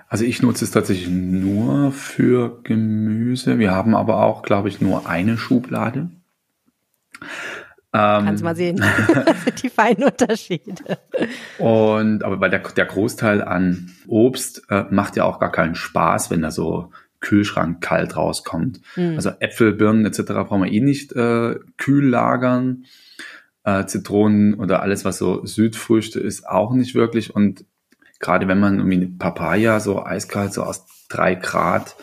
Also 0.07 0.23
ich 0.23 0.41
nutze 0.41 0.65
es 0.65 0.71
tatsächlich 0.71 1.09
nur 1.09 1.91
für 1.91 2.59
Gemüse. 2.63 3.57
Wir 3.57 3.71
haben 3.71 3.95
aber 3.95 4.23
auch, 4.23 4.43
glaube 4.43 4.69
ich, 4.69 4.81
nur 4.81 5.07
eine 5.07 5.37
Schublade. 5.37 6.09
Ähm, 7.93 8.25
Kannst 8.25 8.43
mal 8.43 8.55
sehen, 8.55 8.83
die 9.63 9.69
feinen 9.69 10.03
Unterschiede. 10.03 10.97
Und 11.59 12.23
aber 12.23 12.37
bei 12.37 12.49
der, 12.49 12.59
der 12.59 12.85
Großteil 12.85 13.41
an 13.41 13.91
Obst 14.07 14.63
äh, 14.69 14.83
macht 14.89 15.15
ja 15.15 15.23
auch 15.23 15.39
gar 15.39 15.51
keinen 15.51 15.75
Spaß, 15.75 16.29
wenn 16.29 16.41
da 16.41 16.51
so 16.51 16.91
Kühlschrank 17.21 17.81
kalt 17.81 18.17
rauskommt. 18.17 18.81
Mhm. 18.97 19.15
Also 19.15 19.31
Äpfel, 19.39 19.71
Birnen 19.73 20.05
etc. 20.05 20.23
brauchen 20.23 20.63
wir 20.63 20.71
eh 20.71 20.81
nicht 20.81 21.13
äh, 21.13 21.55
kühl 21.77 22.07
lagern. 22.09 22.85
Äh, 23.63 23.85
Zitronen 23.85 24.53
oder 24.55 24.81
alles, 24.81 25.05
was 25.05 25.17
so 25.17 25.43
Südfrüchte 25.45 26.19
ist, 26.19 26.47
auch 26.47 26.73
nicht 26.73 26.93
wirklich. 26.93 27.33
Und 27.33 27.65
gerade 28.19 28.47
wenn 28.47 28.59
man 28.59 28.77
irgendwie 28.77 28.97
eine 28.97 29.07
Papaya 29.07 29.79
so 29.79 30.05
eiskalt, 30.05 30.53
so 30.53 30.63
aus 30.63 30.85
drei 31.09 31.33
Grad 31.33 31.95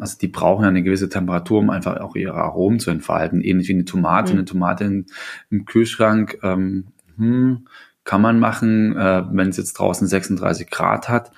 also 0.00 0.16
die 0.18 0.28
brauchen 0.28 0.62
ja 0.62 0.68
eine 0.68 0.82
gewisse 0.82 1.08
Temperatur, 1.08 1.58
um 1.58 1.70
einfach 1.70 2.00
auch 2.00 2.16
ihre 2.16 2.34
Aromen 2.34 2.80
zu 2.80 2.90
entfalten. 2.90 3.42
Ähnlich 3.42 3.68
wie 3.68 3.74
eine 3.74 3.84
Tomate. 3.84 4.32
Mhm. 4.32 4.38
Eine 4.38 4.44
Tomate 4.46 4.84
in, 4.84 5.06
im 5.50 5.64
Kühlschrank 5.64 6.38
ähm, 6.42 6.86
hm, 7.16 7.66
kann 8.04 8.22
man 8.22 8.40
machen, 8.40 8.96
äh, 8.96 9.22
wenn 9.30 9.50
es 9.50 9.58
jetzt 9.58 9.74
draußen 9.74 10.06
36 10.06 10.70
Grad 10.70 11.08
hat. 11.08 11.32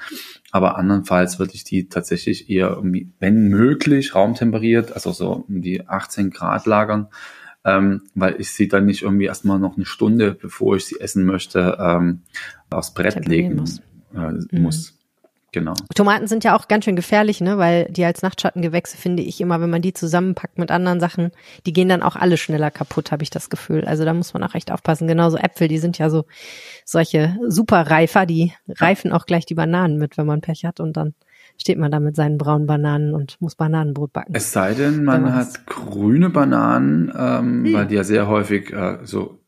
Aber 0.53 0.79
andernfalls 0.79 1.39
würde 1.39 1.55
ich 1.55 1.65
die 1.65 1.89
tatsächlich 1.89 2.49
eher, 2.49 2.79
wenn 3.19 3.49
möglich, 3.49 4.15
raumtemperiert, 4.15 4.93
also 4.93 5.11
so 5.11 5.45
um 5.49 5.61
die 5.61 5.87
18 5.87 6.31
Grad 6.31 6.67
lagern, 6.67 7.09
ähm, 7.65 8.03
weil 8.15 8.37
ich 8.39 8.51
sie 8.51 8.69
dann 8.69 8.87
nicht 8.87 9.03
irgendwie 9.03 9.25
erstmal 9.25 9.59
noch 9.59 9.77
eine 9.77 9.87
Stunde, 9.87 10.33
bevor 10.33 10.77
ich 10.77 10.85
sie 10.85 11.01
essen 11.01 11.25
möchte, 11.25 11.77
ähm, 11.81 12.21
aufs 12.71 12.95
Brett 12.95 13.27
legen 13.27 13.57
muss. 13.57 13.81
Äh, 14.15 14.33
mhm. 14.53 14.63
muss. 14.63 14.94
Genau. 15.55 15.75
Tomaten 15.95 16.27
sind 16.27 16.43
ja 16.43 16.57
auch 16.57 16.67
ganz 16.67 16.85
schön 16.85 16.97
gefährlich, 16.97 17.41
ne, 17.41 17.59
weil 17.59 17.85
die 17.85 18.05
als 18.05 18.23
Nachtschattengewächse 18.23 18.97
finde 18.97 19.23
ich 19.23 19.41
immer, 19.41 19.61
wenn 19.61 19.71
man 19.71 19.83
die 19.83 19.93
zusammenpackt 19.93 20.59
mit 20.59 20.73
anderen 20.73 20.99
Sachen, 20.99 21.31
die 21.65 21.73
gehen 21.73 21.89
dann 21.89 22.03
auch 22.03 22.17
alle 22.17 22.37
schneller 22.39 22.73
kaputt, 22.73 23.13
habe 23.13 23.23
ich 23.23 23.31
das 23.31 23.51
Gefühl. 23.51 23.85
Also 23.85 24.05
da 24.05 24.13
muss 24.15 24.35
man 24.35 24.43
auch 24.43 24.57
echt 24.57 24.73
aufpassen. 24.73 25.07
Genauso 25.07 25.37
Äpfel, 25.37 25.69
die 25.69 25.79
sind 25.79 25.97
ja 25.97 26.11
so 26.11 26.25
solche 26.85 27.39
Superreifer, 27.47 28.27
die 28.27 28.53
reifen 28.67 29.13
auch 29.13 29.27
gleich 29.27 29.47
die 29.47 29.55
Bananen 29.55 29.97
mit, 29.97 30.19
wenn 30.19 30.27
man 30.27 30.41
Pech 30.41 30.65
hat 30.65 30.81
und 30.81 30.97
dann 30.97 31.15
steht 31.57 31.79
man 31.79 31.93
da 31.93 32.01
mit 32.01 32.17
seinen 32.17 32.37
braunen 32.37 32.67
Bananen 32.67 33.15
und 33.15 33.41
muss 33.41 33.55
Bananenbrot 33.55 34.13
backen. 34.13 34.35
Es 34.35 34.51
sei 34.51 34.75
denn, 34.75 35.05
man 35.05 35.37
hat 35.37 35.67
grüne 35.67 36.31
Bananen, 36.31 37.13
ähm, 37.17 37.65
hm. 37.65 37.73
weil 37.75 37.87
die 37.87 37.95
ja 37.95 38.03
sehr 38.03 38.27
häufig 38.27 38.73
äh, 38.73 38.99
so 39.05 39.39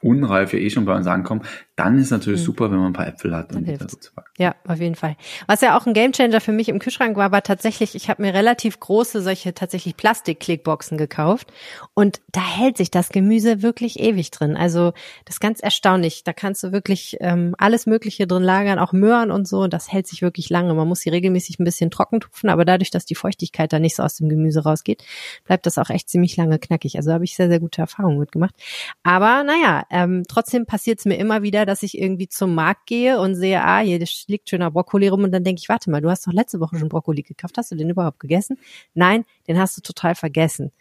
unreife 0.00 0.58
eh 0.58 0.70
schon 0.70 0.84
bei 0.84 0.96
uns 0.96 1.08
ankommen, 1.08 1.42
dann 1.80 1.98
ist 1.98 2.10
natürlich 2.10 2.40
mhm. 2.40 2.44
super, 2.44 2.70
wenn 2.70 2.78
man 2.78 2.88
ein 2.88 2.92
paar 2.92 3.06
Äpfel 3.06 3.34
hat. 3.34 3.54
Dann 3.54 3.64
hilft 3.64 4.12
Ja, 4.36 4.54
auf 4.68 4.80
jeden 4.80 4.96
Fall. 4.96 5.16
Was 5.46 5.62
ja 5.62 5.78
auch 5.78 5.86
ein 5.86 5.94
Gamechanger 5.94 6.42
für 6.42 6.52
mich 6.52 6.68
im 6.68 6.78
Kühlschrank 6.78 7.16
war, 7.16 7.32
war 7.32 7.42
tatsächlich, 7.42 7.94
ich 7.94 8.10
habe 8.10 8.20
mir 8.20 8.34
relativ 8.34 8.78
große 8.78 9.22
solche 9.22 9.54
tatsächlich 9.54 9.96
Plastik-Clickboxen 9.96 10.98
gekauft 10.98 11.50
und 11.94 12.20
da 12.32 12.42
hält 12.42 12.76
sich 12.76 12.90
das 12.90 13.08
Gemüse 13.08 13.62
wirklich 13.62 13.98
ewig 13.98 14.30
drin. 14.30 14.58
Also 14.58 14.92
das 15.24 15.36
ist 15.36 15.40
ganz 15.40 15.60
erstaunlich. 15.60 16.22
Da 16.22 16.34
kannst 16.34 16.62
du 16.62 16.72
wirklich 16.72 17.16
ähm, 17.20 17.54
alles 17.56 17.86
Mögliche 17.86 18.26
drin 18.26 18.42
lagern, 18.42 18.78
auch 18.78 18.92
Möhren 18.92 19.30
und 19.30 19.48
so. 19.48 19.66
Das 19.66 19.90
hält 19.90 20.06
sich 20.06 20.20
wirklich 20.20 20.50
lange. 20.50 20.74
Man 20.74 20.86
muss 20.86 21.00
sie 21.00 21.08
regelmäßig 21.08 21.58
ein 21.60 21.64
bisschen 21.64 21.90
trocken 21.90 22.20
tupfen, 22.20 22.50
aber 22.50 22.66
dadurch, 22.66 22.90
dass 22.90 23.06
die 23.06 23.14
Feuchtigkeit 23.14 23.72
da 23.72 23.78
nicht 23.78 23.96
so 23.96 24.02
aus 24.02 24.16
dem 24.16 24.28
Gemüse 24.28 24.64
rausgeht, 24.64 25.02
bleibt 25.44 25.64
das 25.64 25.78
auch 25.78 25.88
echt 25.88 26.10
ziemlich 26.10 26.36
lange 26.36 26.58
knackig. 26.58 26.96
Also 26.96 27.10
habe 27.10 27.24
ich 27.24 27.36
sehr, 27.36 27.48
sehr 27.48 27.60
gute 27.60 27.80
Erfahrungen 27.80 28.18
mitgemacht. 28.18 28.54
Aber 29.02 29.44
naja, 29.44 29.84
ähm, 29.90 30.24
trotzdem 30.28 30.66
passiert 30.66 30.98
es 30.98 31.06
mir 31.06 31.16
immer 31.16 31.42
wieder, 31.42 31.64
dass 31.70 31.82
ich 31.84 31.96
irgendwie 31.96 32.28
zum 32.28 32.54
Markt 32.54 32.86
gehe 32.86 33.20
und 33.20 33.36
sehe, 33.36 33.62
ah, 33.62 33.78
hier 33.78 34.04
liegt 34.26 34.50
schöner 34.50 34.70
Brokkoli 34.70 35.08
rum 35.08 35.22
und 35.22 35.32
dann 35.32 35.44
denke 35.44 35.60
ich, 35.62 35.68
warte 35.68 35.90
mal, 35.90 36.00
du 36.00 36.10
hast 36.10 36.26
doch 36.26 36.32
letzte 36.32 36.60
Woche 36.60 36.78
schon 36.78 36.88
Brokkoli 36.88 37.22
gekauft, 37.22 37.56
hast 37.56 37.70
du 37.70 37.76
den 37.76 37.90
überhaupt 37.90 38.18
gegessen? 38.20 38.58
Nein, 38.92 39.24
den 39.46 39.58
hast 39.58 39.76
du 39.76 39.80
total 39.80 40.14
vergessen. 40.14 40.72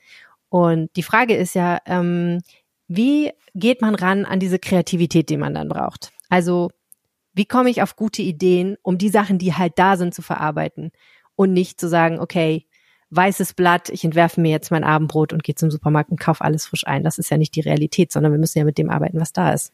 Und 0.49 0.89
die 0.95 1.03
Frage 1.03 1.35
ist 1.35 1.53
ja, 1.53 1.79
ähm, 1.85 2.39
wie 2.87 3.31
geht 3.53 3.81
man 3.81 3.93
ran 3.93 4.25
an 4.25 4.39
diese 4.39 4.57
Kreativität, 4.57 5.29
die 5.29 5.37
man 5.37 5.53
dann 5.53 5.69
braucht? 5.69 6.11
Also, 6.27 6.71
wie 7.33 7.45
komme 7.45 7.69
ich 7.69 7.83
auf 7.83 7.95
gute 7.95 8.23
Ideen, 8.23 8.75
um 8.81 8.97
die 8.97 9.09
Sachen, 9.09 9.37
die 9.37 9.53
halt 9.53 9.73
da 9.77 9.95
sind, 9.95 10.15
zu 10.15 10.23
verarbeiten 10.23 10.91
und 11.35 11.53
nicht 11.53 11.79
zu 11.79 11.87
sagen, 11.87 12.19
okay, 12.19 12.65
weißes 13.11 13.53
Blatt, 13.53 13.89
ich 13.89 14.03
entwerfe 14.03 14.41
mir 14.41 14.49
jetzt 14.49 14.71
mein 14.71 14.83
Abendbrot 14.83 15.33
und 15.33 15.43
gehe 15.43 15.55
zum 15.55 15.69
Supermarkt 15.69 16.09
und 16.09 16.19
kaufe 16.19 16.43
alles 16.43 16.65
frisch 16.65 16.85
ein. 16.87 17.03
Das 17.03 17.19
ist 17.19 17.29
ja 17.29 17.37
nicht 17.37 17.55
die 17.55 17.61
Realität, 17.61 18.11
sondern 18.11 18.31
wir 18.31 18.39
müssen 18.39 18.57
ja 18.57 18.65
mit 18.65 18.77
dem 18.79 18.89
arbeiten, 18.89 19.19
was 19.19 19.33
da 19.33 19.53
ist. 19.53 19.71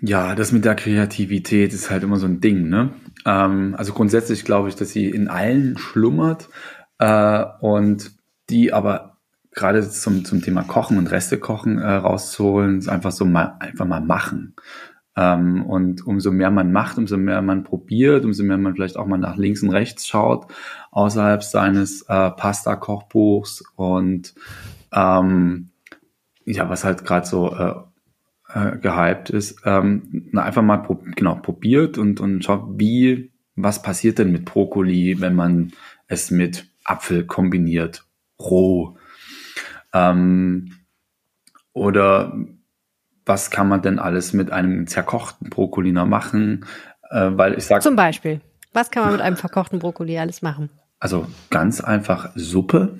Ja, 0.00 0.34
das 0.36 0.52
mit 0.52 0.64
der 0.64 0.76
Kreativität 0.76 1.72
ist 1.72 1.90
halt 1.90 2.04
immer 2.04 2.18
so 2.18 2.26
ein 2.26 2.40
Ding, 2.40 2.68
ne? 2.68 2.90
Ähm, 3.26 3.74
also 3.76 3.92
grundsätzlich 3.92 4.44
glaube 4.44 4.68
ich, 4.68 4.76
dass 4.76 4.90
sie 4.90 5.06
in 5.06 5.28
allen 5.28 5.76
schlummert 5.76 6.48
äh, 6.98 7.44
und 7.60 8.12
die 8.48 8.72
aber 8.72 9.18
gerade 9.50 9.88
zum, 9.88 10.24
zum 10.24 10.40
Thema 10.40 10.62
Kochen 10.62 10.98
und 10.98 11.08
Reste 11.08 11.38
kochen 11.38 11.78
äh, 11.78 11.90
rauszuholen, 11.90 12.78
ist 12.78 12.88
einfach 12.88 13.10
so 13.10 13.24
mal 13.24 13.56
einfach 13.58 13.86
mal 13.86 14.00
machen. 14.00 14.54
Ähm, 15.16 15.66
und 15.66 16.06
umso 16.06 16.30
mehr 16.30 16.52
man 16.52 16.70
macht, 16.70 16.96
umso 16.96 17.16
mehr 17.16 17.42
man 17.42 17.64
probiert, 17.64 18.24
umso 18.24 18.44
mehr 18.44 18.58
man 18.58 18.74
vielleicht 18.74 18.96
auch 18.96 19.06
mal 19.06 19.18
nach 19.18 19.36
links 19.36 19.64
und 19.64 19.70
rechts 19.70 20.06
schaut, 20.06 20.46
außerhalb 20.92 21.42
seines 21.42 22.02
äh, 22.02 22.30
Pasta-Kochbuchs 22.30 23.64
und 23.74 24.34
ähm, 24.92 25.70
ja, 26.44 26.70
was 26.70 26.84
halt 26.84 27.04
gerade 27.04 27.26
so 27.26 27.52
äh, 28.52 28.76
gehypt 28.78 29.30
ist, 29.30 29.60
ähm, 29.64 30.28
na, 30.32 30.42
einfach 30.42 30.62
mal 30.62 30.78
prob 30.78 31.04
genau 31.16 31.36
probiert 31.36 31.98
und, 31.98 32.20
und 32.20 32.44
schaut, 32.44 32.64
wie, 32.78 33.30
was 33.56 33.82
passiert 33.82 34.18
denn 34.18 34.32
mit 34.32 34.44
Brokkoli, 34.44 35.20
wenn 35.20 35.34
man 35.34 35.72
es 36.06 36.30
mit 36.30 36.66
Apfel 36.84 37.24
kombiniert, 37.24 38.04
roh. 38.40 38.96
Ähm, 39.92 40.72
oder 41.72 42.36
was 43.26 43.50
kann 43.50 43.68
man 43.68 43.82
denn 43.82 43.98
alles 43.98 44.32
mit 44.32 44.50
einem 44.50 44.86
zerkochten 44.86 45.50
Brokkoli 45.50 45.92
noch 45.92 46.06
machen? 46.06 46.64
Äh, 47.10 47.30
weil 47.32 47.58
ich 47.58 47.66
sag, 47.66 47.82
Zum 47.82 47.96
Beispiel, 47.96 48.40
was 48.72 48.90
kann 48.90 49.02
man 49.02 49.12
mit 49.12 49.20
einem 49.20 49.36
verkochten 49.36 49.78
Brokkoli 49.78 50.18
alles 50.18 50.42
machen? 50.42 50.70
Also 50.98 51.26
ganz 51.50 51.80
einfach 51.80 52.30
Suppe. 52.34 52.98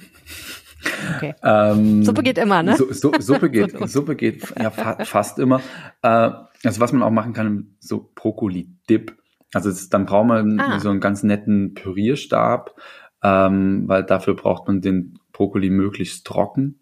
Okay. 1.16 1.35
Ähm, 1.42 2.04
Suppe 2.04 2.23
geht 2.23 2.38
immer, 2.38 2.62
ne? 2.62 2.76
Su 2.76 2.92
Su 2.92 3.12
Suppe 3.18 3.50
geht, 3.50 3.76
Suppe 3.88 4.16
geht 4.16 4.54
ja, 4.58 4.70
fa 4.70 5.04
fast 5.04 5.38
immer. 5.38 5.61
Äh, 6.02 6.30
also 6.64 6.80
was 6.80 6.92
man 6.92 7.02
auch 7.02 7.11
machen 7.11 7.32
kann, 7.32 7.76
so 7.80 8.11
Brokkoli-Dip. 8.14 9.16
Also 9.52 9.70
das, 9.70 9.88
dann 9.88 10.06
braucht 10.06 10.26
man 10.26 10.61
ah. 10.61 10.80
so 10.80 10.90
einen 10.90 11.00
ganz 11.00 11.23
netten 11.23 11.75
Pürierstab, 11.75 12.75
ähm, 13.23 13.85
weil 13.87 14.04
dafür 14.04 14.35
braucht 14.35 14.66
man 14.68 14.80
den 14.80 15.18
Brokkoli 15.32 15.70
möglichst 15.70 16.26
trocken. 16.26 16.80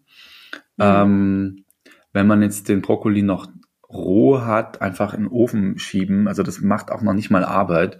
Mhm. 0.77 0.83
Ähm, 0.83 1.65
wenn 2.13 2.27
man 2.27 2.41
jetzt 2.41 2.69
den 2.69 2.81
Brokkoli 2.81 3.21
noch 3.21 3.47
roh 3.89 4.41
hat, 4.41 4.81
einfach 4.81 5.13
in 5.13 5.23
den 5.23 5.31
Ofen 5.31 5.79
schieben. 5.79 6.27
Also 6.27 6.43
das 6.43 6.61
macht 6.61 6.91
auch 6.91 7.01
noch 7.01 7.13
nicht 7.13 7.29
mal 7.29 7.45
Arbeit. 7.45 7.99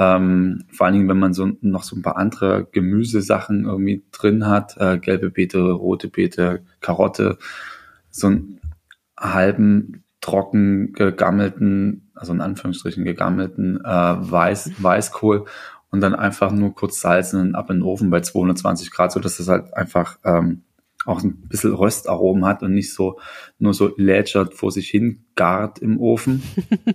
Ähm, 0.00 0.64
vor 0.72 0.86
allen 0.86 0.94
Dingen, 0.94 1.08
wenn 1.10 1.18
man 1.18 1.34
so 1.34 1.50
noch 1.60 1.82
so 1.82 1.94
ein 1.94 2.00
paar 2.00 2.16
andere 2.16 2.66
Gemüsesachen 2.72 3.66
irgendwie 3.66 4.02
drin 4.12 4.46
hat, 4.46 4.78
äh, 4.78 4.96
gelbe 4.96 5.28
Beete, 5.28 5.60
rote 5.60 6.08
Beete, 6.08 6.62
Karotte, 6.80 7.36
so 8.10 8.28
einen 8.28 8.60
halben 9.18 10.02
trocken 10.22 10.94
gegammelten, 10.94 12.10
also 12.14 12.32
in 12.32 12.40
Anführungsstrichen 12.40 13.04
gegammelten 13.04 13.78
äh, 13.84 13.84
Weiß, 13.84 14.72
Weißkohl 14.78 15.44
und 15.90 16.00
dann 16.00 16.14
einfach 16.14 16.50
nur 16.50 16.74
kurz 16.74 17.02
salzen 17.02 17.38
und 17.38 17.54
ab 17.54 17.68
in 17.68 17.76
den 17.76 17.82
Ofen 17.82 18.08
bei 18.08 18.22
220 18.22 18.90
Grad, 18.90 19.12
so 19.12 19.20
dass 19.20 19.36
das 19.36 19.48
halt 19.48 19.74
einfach 19.74 20.16
ähm, 20.24 20.62
auch 21.06 21.22
ein 21.22 21.48
bisschen 21.48 21.74
Röstaromen 21.74 22.44
hat 22.44 22.62
und 22.62 22.74
nicht 22.74 22.92
so 22.92 23.18
nur 23.58 23.74
so 23.74 23.92
lätschert 23.96 24.54
vor 24.54 24.70
sich 24.70 24.88
hin 24.88 25.24
gart 25.34 25.78
im 25.78 25.98
Ofen. 25.98 26.42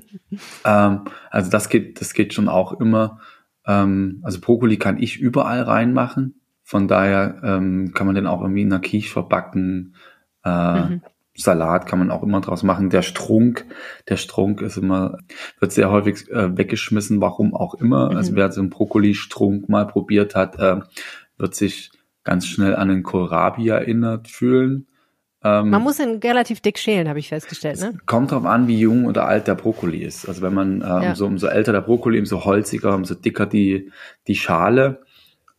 ähm, 0.66 1.02
also 1.32 1.50
das 1.50 1.70
geht, 1.70 2.00
das 2.02 2.14
geht 2.14 2.34
schon 2.34 2.48
auch 2.48 2.80
immer. 2.80 3.20
Ähm, 3.66 4.22
also 4.24 4.40
Brokkoli 4.40 4.78
kann 4.78 5.02
ich 5.02 5.20
überall 5.20 5.62
reinmachen. 5.62 6.42
Von 6.64 6.88
daher 6.88 7.42
ähm, 7.44 7.92
kann 7.94 8.08
man 8.08 8.16
den 8.16 8.28
auch 8.28 8.42
irgendwie 8.42 8.62
in 8.62 8.72
einer 8.72 8.82
Quiche 8.82 9.12
verbacken. 9.12 9.96
Äh, 10.44 10.82
mhm. 10.82 11.02
Salat 11.38 11.86
kann 11.86 12.00
man 12.00 12.12
auch 12.12 12.24
immer 12.24 12.42
draus 12.42 12.64
machen. 12.64 12.90
Der 12.90 13.02
Strunk, 13.02 13.66
der 14.08 14.18
Strunk 14.18 14.62
ist 14.62 14.78
immer, 14.78 15.18
wird 15.60 15.74
sehr 15.74 15.92
häufig 15.92 16.30
äh, 16.32 16.58
weggeschmissen, 16.58 17.22
warum 17.22 17.54
auch 17.54 17.74
immer. 17.76 18.12
Mhm. 18.12 18.18
Also 18.18 18.36
wer 18.36 18.52
so 18.52 18.62
einen 18.62 18.70
Brokkoli-Strunk 18.70 19.68
mal 19.68 19.86
probiert 19.86 20.36
hat, 20.36 20.58
äh, 20.60 20.80
wird 21.38 21.56
sich 21.56 21.92
ganz 22.26 22.46
schnell 22.46 22.76
an 22.76 22.90
den 22.90 23.04
Kohlrabi 23.04 23.70
erinnert 23.70 24.28
fühlen. 24.28 24.88
Ähm, 25.44 25.70
man 25.70 25.84
muss 25.84 26.00
ihn 26.00 26.20
relativ 26.24 26.60
dick 26.60 26.80
schälen, 26.80 27.08
habe 27.08 27.20
ich 27.20 27.30
festgestellt. 27.30 27.80
Ne? 27.80 27.94
Kommt 28.08 28.32
drauf 28.32 28.46
an, 28.46 28.68
wie 28.68 28.80
jung 28.80 29.06
oder 29.06 29.28
alt 29.28 29.48
der 29.48 29.56
Brokkoli 29.56 30.04
ist. 30.04 30.28
Also 30.28 30.42
wenn 30.42 30.54
man 30.54 30.82
äh, 30.82 30.86
ja. 30.86 31.10
umso, 31.10 31.28
umso 31.28 31.48
älter 31.48 31.72
der 31.72 31.82
Brokkoli, 31.82 32.20
umso 32.20 32.44
holziger, 32.44 32.96
umso 32.96 33.14
dicker 33.14 33.46
die, 33.46 33.92
die 34.28 34.36
Schale. 34.36 35.02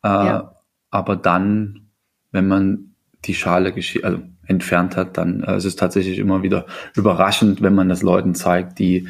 Äh, 0.02 0.08
ja. 0.08 0.56
Aber 0.90 1.14
dann, 1.14 1.88
wenn 2.32 2.48
man 2.48 2.94
die 3.24 3.34
Schale 3.34 3.72
also 4.02 4.18
entfernt 4.46 4.96
hat, 4.96 5.16
dann 5.16 5.44
äh, 5.44 5.56
ist 5.56 5.64
es 5.64 5.76
tatsächlich 5.76 6.18
immer 6.18 6.42
wieder 6.42 6.66
überraschend, 6.94 7.62
wenn 7.62 7.74
man 7.74 7.88
das 7.88 8.02
Leuten 8.02 8.34
zeigt, 8.34 8.80
die 8.80 9.08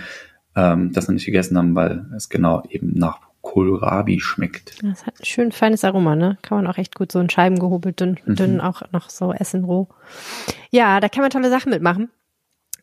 ähm, 0.55 0.93
das 0.93 1.09
noch 1.09 1.15
nicht 1.15 1.27
gegessen 1.27 1.57
haben, 1.57 1.75
weil 1.75 2.07
es 2.17 2.29
genau 2.29 2.63
eben 2.69 2.93
nach 2.95 3.21
Kohlrabi 3.47 4.19
schmeckt. 4.19 4.83
Das 4.83 5.07
hat 5.07 5.21
ein 5.21 5.25
schön 5.25 5.53
feines 5.53 5.85
Aroma, 5.85 6.17
ne? 6.17 6.37
Kann 6.43 6.59
man 6.59 6.67
auch 6.67 6.79
echt 6.79 6.97
gut 6.97 7.13
so 7.13 7.21
in 7.21 7.31
Scheiben 7.31 7.61
gehobelt, 7.61 8.01
dünn, 8.01 8.19
mhm. 8.25 8.35
dünn 8.35 8.61
auch 8.61 8.83
noch 8.91 9.09
so 9.09 9.33
essen 9.33 9.63
roh. 9.65 9.89
Ja, 10.71 10.99
da 10.99 11.09
kann 11.09 11.23
man 11.23 11.31
tolle 11.31 11.49
Sachen 11.49 11.71
mitmachen. 11.71 12.11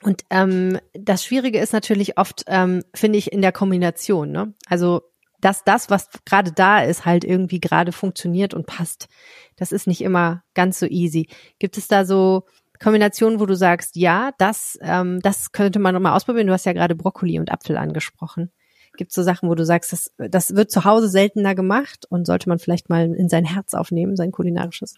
Und 0.03 0.23
ähm, 0.29 0.79
das 0.93 1.25
Schwierige 1.25 1.59
ist 1.59 1.73
natürlich 1.73 2.17
oft, 2.17 2.45
ähm, 2.47 2.81
finde 2.95 3.19
ich, 3.19 3.33
in 3.33 3.41
der 3.41 3.51
Kombination. 3.51 4.31
Ne? 4.31 4.53
Also, 4.65 5.01
dass 5.41 5.65
das, 5.65 5.89
was 5.89 6.07
gerade 6.25 6.53
da 6.53 6.81
ist, 6.81 7.05
halt 7.05 7.25
irgendwie 7.25 7.59
gerade 7.59 7.91
funktioniert 7.91 8.53
und 8.53 8.65
passt. 8.65 9.09
Das 9.57 9.73
ist 9.73 9.85
nicht 9.85 10.01
immer 10.01 10.43
ganz 10.53 10.79
so 10.79 10.85
easy. 10.85 11.27
Gibt 11.59 11.77
es 11.77 11.89
da 11.89 12.05
so 12.05 12.45
Kombinationen, 12.81 13.41
wo 13.41 13.45
du 13.45 13.55
sagst, 13.55 13.97
ja, 13.97 14.31
das, 14.37 14.79
ähm, 14.81 15.19
das 15.19 15.51
könnte 15.51 15.79
man 15.79 15.93
nochmal 15.93 16.15
ausprobieren? 16.15 16.47
Du 16.47 16.53
hast 16.53 16.65
ja 16.65 16.73
gerade 16.73 16.95
Brokkoli 16.95 17.37
und 17.37 17.51
Apfel 17.51 17.75
angesprochen. 17.75 18.51
Gibt 18.95 19.09
es 19.09 19.15
so 19.15 19.23
Sachen, 19.23 19.49
wo 19.49 19.55
du 19.55 19.65
sagst, 19.65 19.91
das, 19.91 20.11
das 20.17 20.55
wird 20.55 20.71
zu 20.71 20.83
Hause 20.85 21.09
seltener 21.09 21.55
gemacht 21.55 22.05
und 22.09 22.25
sollte 22.25 22.49
man 22.49 22.59
vielleicht 22.59 22.89
mal 22.89 23.13
in 23.13 23.29
sein 23.29 23.45
Herz 23.45 23.73
aufnehmen, 23.73 24.15
sein 24.15 24.31
kulinarisches? 24.31 24.95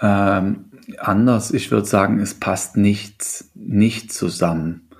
Ähm, 0.00 0.66
anders, 0.98 1.52
ich 1.52 1.70
würde 1.70 1.86
sagen, 1.86 2.20
es 2.20 2.34
passt 2.34 2.76
nichts 2.76 3.50
nicht 3.54 4.12
zusammen. 4.12 4.90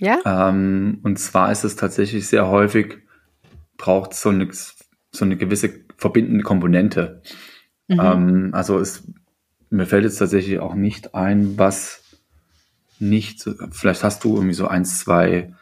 Ja. 0.00 0.20
Ähm, 0.24 1.00
und 1.02 1.18
zwar 1.18 1.52
ist 1.52 1.64
es 1.64 1.76
tatsächlich 1.76 2.26
sehr 2.26 2.48
häufig, 2.48 2.98
braucht 3.76 4.14
so 4.14 4.30
eine, 4.30 4.48
so 4.52 5.24
eine 5.24 5.36
gewisse 5.36 5.70
verbindende 5.96 6.44
Komponente. 6.44 7.22
Mhm. 7.88 8.00
Ähm, 8.00 8.50
also 8.52 8.78
es, 8.78 9.06
mir 9.70 9.86
fällt 9.86 10.04
jetzt 10.04 10.18
tatsächlich 10.18 10.60
auch 10.60 10.74
nicht 10.74 11.14
ein, 11.14 11.58
was 11.58 12.02
nicht, 13.00 13.48
vielleicht 13.70 14.02
hast 14.04 14.24
du 14.24 14.34
irgendwie 14.34 14.54
so 14.54 14.66
eins, 14.66 15.00
zwei 15.00 15.52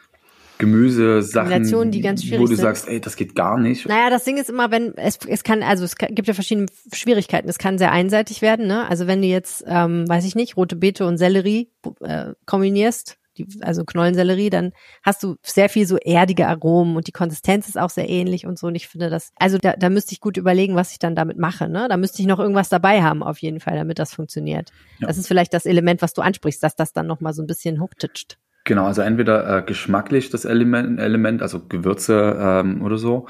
Gemüsesachen, 0.57 1.91
die 1.91 2.01
ganz 2.01 2.23
schwierig 2.23 2.39
wo 2.39 2.45
du 2.45 2.55
sind. 2.55 2.63
sagst, 2.63 2.87
ey, 2.87 2.99
das 2.99 3.15
geht 3.15 3.35
gar 3.35 3.59
nicht. 3.59 3.87
Naja, 3.87 4.09
das 4.09 4.23
Ding 4.23 4.37
ist 4.37 4.49
immer, 4.49 4.71
wenn 4.71 4.95
es 4.97 5.19
es 5.27 5.43
kann, 5.43 5.63
also 5.63 5.83
es 5.83 5.95
gibt 5.95 6.27
ja 6.27 6.33
verschiedene 6.33 6.67
Schwierigkeiten. 6.93 7.47
Es 7.47 7.57
kann 7.57 7.77
sehr 7.77 7.91
einseitig 7.91 8.41
werden, 8.41 8.67
ne? 8.67 8.89
Also 8.89 9.07
wenn 9.07 9.21
du 9.21 9.27
jetzt, 9.27 9.63
ähm, 9.67 10.07
weiß 10.07 10.25
ich 10.25 10.35
nicht, 10.35 10.57
rote 10.57 10.75
Beete 10.75 11.05
und 11.05 11.17
Sellerie 11.17 11.69
äh, 12.01 12.33
kombinierst, 12.45 13.17
die, 13.37 13.47
also 13.61 13.85
Knollensellerie, 13.85 14.49
dann 14.49 14.73
hast 15.03 15.23
du 15.23 15.35
sehr 15.43 15.69
viel 15.69 15.87
so 15.87 15.97
erdige 15.97 16.47
Aromen 16.47 16.95
und 16.95 17.07
die 17.07 17.11
Konsistenz 17.11 17.67
ist 17.67 17.77
auch 17.77 17.89
sehr 17.89 18.09
ähnlich 18.09 18.45
und 18.45 18.57
so. 18.57 18.67
Und 18.67 18.75
ich 18.75 18.87
finde 18.87 19.09
das, 19.09 19.31
also 19.35 19.57
da, 19.57 19.73
da 19.73 19.89
müsste 19.89 20.13
ich 20.13 20.21
gut 20.21 20.37
überlegen, 20.37 20.75
was 20.75 20.91
ich 20.91 20.99
dann 20.99 21.15
damit 21.15 21.37
mache. 21.37 21.69
Ne? 21.69 21.87
Da 21.89 21.97
müsste 21.97 22.21
ich 22.21 22.27
noch 22.27 22.39
irgendwas 22.39 22.69
dabei 22.69 23.03
haben, 23.03 23.23
auf 23.23 23.37
jeden 23.39 23.59
Fall, 23.59 23.75
damit 23.75 23.99
das 23.99 24.13
funktioniert. 24.13 24.71
Ja. 24.99 25.07
Das 25.07 25.17
ist 25.17 25.27
vielleicht 25.27 25.53
das 25.53 25.65
Element, 25.65 26.01
was 26.01 26.13
du 26.13 26.21
ansprichst, 26.21 26.61
dass 26.63 26.75
das 26.75 26.93
dann 26.93 27.07
nochmal 27.07 27.33
so 27.33 27.43
ein 27.43 27.47
bisschen 27.47 27.79
hochtitscht. 27.79 28.37
Genau, 28.67 28.85
also 28.85 29.01
entweder 29.01 29.59
äh, 29.59 29.61
geschmacklich 29.61 30.29
das 30.29 30.43
Element, 30.43 30.99
Element 30.99 31.41
also 31.41 31.61
Gewürze 31.69 32.37
ähm, 32.37 32.81
oder 32.81 32.97
so, 32.97 33.25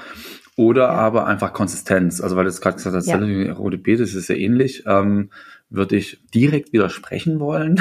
oder 0.56 0.82
Ja. 0.82 0.88
aber 0.90 1.26
einfach 1.28 1.52
Konsistenz. 1.52 2.20
Also 2.20 2.34
weil 2.34 2.42
du 2.42 2.50
es 2.50 2.60
gerade 2.60 2.76
gesagt 2.76 2.96
hast, 2.96 3.06
Ja. 3.06 3.18
Sellerie, 3.18 3.50
rote 3.50 3.78
Beete, 3.78 4.02
das 4.02 4.14
ist 4.14 4.28
ja 4.28 4.34
ähnlich. 4.34 4.82
Ähm, 4.86 5.30
würde 5.70 5.94
ich 5.96 6.20
direkt 6.34 6.72
widersprechen 6.72 7.38
wollen, 7.38 7.80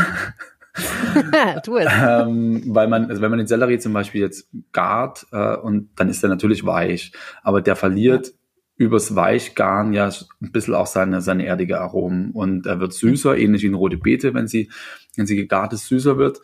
tu 1.63 1.77
es. 1.77 1.87
ähm, 1.91 2.61
weil 2.67 2.87
man, 2.87 3.09
also 3.09 3.21
wenn 3.23 3.31
man 3.31 3.39
den 3.39 3.47
Sellerie 3.47 3.79
zum 3.79 3.93
Beispiel 3.93 4.21
jetzt 4.21 4.49
gart 4.71 5.25
äh, 5.31 5.55
und 5.55 5.89
dann 5.95 6.09
ist 6.09 6.21
der 6.21 6.29
natürlich 6.29 6.65
weich, 6.65 7.11
aber 7.43 7.61
der 7.61 7.75
verliert 7.75 8.33
übers 8.75 9.15
Weichgaren 9.15 9.93
ja 9.93 10.11
ein 10.41 10.51
bisschen 10.51 10.75
auch 10.75 10.85
seine, 10.85 11.21
seine 11.21 11.47
erdige 11.47 11.81
Aromen 11.81 12.29
und 12.31 12.67
er 12.67 12.79
wird 12.79 12.93
süßer, 12.93 13.35
ähnlich 13.35 13.63
wie 13.63 13.67
eine 13.67 13.77
rote 13.77 13.97
Beete, 13.97 14.35
wenn 14.35 14.47
sie, 14.47 14.69
wenn 15.15 15.25
sie 15.25 15.35
gegart 15.35 15.73
ist, 15.73 15.87
süßer 15.87 16.19
wird. 16.19 16.41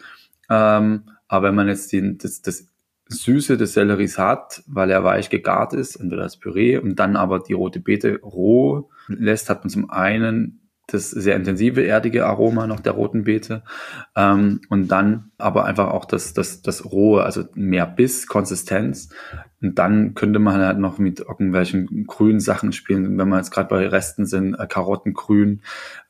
Ähm, 0.50 1.04
aber 1.28 1.48
wenn 1.48 1.56
man 1.56 1.68
jetzt 1.68 1.92
den, 1.92 2.18
das, 2.18 2.42
das 2.42 2.68
Süße 3.08 3.58
des 3.58 3.74
Selleries 3.74 4.18
hat, 4.18 4.64
weil 4.68 4.90
er 4.90 5.04
weich 5.04 5.30
gegart 5.30 5.74
ist, 5.74 5.96
entweder 5.96 6.24
als 6.24 6.38
Püree 6.38 6.78
und 6.78 7.00
dann 7.00 7.16
aber 7.16 7.40
die 7.40 7.54
rote 7.54 7.80
Beete 7.80 8.20
roh 8.22 8.90
lässt, 9.08 9.50
hat 9.50 9.64
man 9.64 9.70
zum 9.70 9.90
einen 9.90 10.62
das 10.88 11.10
sehr 11.12 11.36
intensive 11.36 11.86
erdige 11.86 12.25
Aroma 12.25 12.68
noch 12.68 12.82
der 12.82 12.92
roten 12.94 13.24
Beete 13.24 13.63
ähm, 14.16 14.60
und 14.70 14.90
dann 14.90 15.32
aber 15.38 15.66
einfach 15.66 15.92
auch 15.92 16.06
das, 16.06 16.34
das, 16.34 16.62
das 16.62 16.86
rohe, 16.92 17.24
also 17.24 17.46
mehr 17.56 17.86
Biss, 17.86 18.28
Konsistenz 18.28 19.10
und 19.62 19.80
dann 19.80 20.13
könnte 20.13 20.40
man 20.40 20.60
halt 20.60 20.78
noch 20.78 20.98
mit 20.98 21.22
irgendwelchen 21.22 22.06
grünen 22.06 22.42
Sachen 22.42 22.74
spielen, 22.74 23.18
wenn 23.18 23.30
wir 23.30 23.38
jetzt 23.38 23.52
gerade 23.52 23.70
bei 23.70 23.88
Resten 23.88 24.25
sind, 24.25 24.56
äh, 24.56 24.68
Karottengrün 24.68 25.62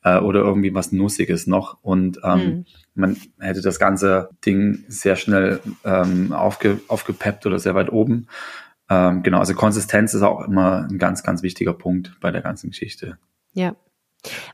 äh, 0.02 0.18
oder 0.18 0.40
irgendwie 0.40 0.74
was 0.74 0.90
Nussiges 0.90 1.46
noch 1.46 1.78
und 1.82 2.18
ähm, 2.24 2.44
Mhm. 2.44 2.64
man 2.94 3.16
hätte 3.38 3.62
das 3.62 3.78
ganze 3.78 4.28
Ding 4.44 4.84
sehr 4.88 5.16
schnell 5.16 5.60
ähm, 5.84 6.32
aufge, 6.32 6.80
aufgepeppt 6.88 7.46
oder 7.46 7.58
sehr 7.58 7.74
weit 7.76 7.92
oben. 7.92 8.26
Ähm, 8.90 9.22
genau, 9.22 9.38
also 9.38 9.54
Konsistenz 9.54 10.14
ist 10.14 10.22
auch 10.22 10.46
immer 10.46 10.86
ein 10.90 10.98
ganz, 10.98 11.22
ganz 11.22 11.42
wichtiger 11.42 11.72
Punkt 11.72 12.16
bei 12.20 12.30
der 12.30 12.42
ganzen 12.42 12.70
Geschichte. 12.70 13.18
Ja. 13.52 13.76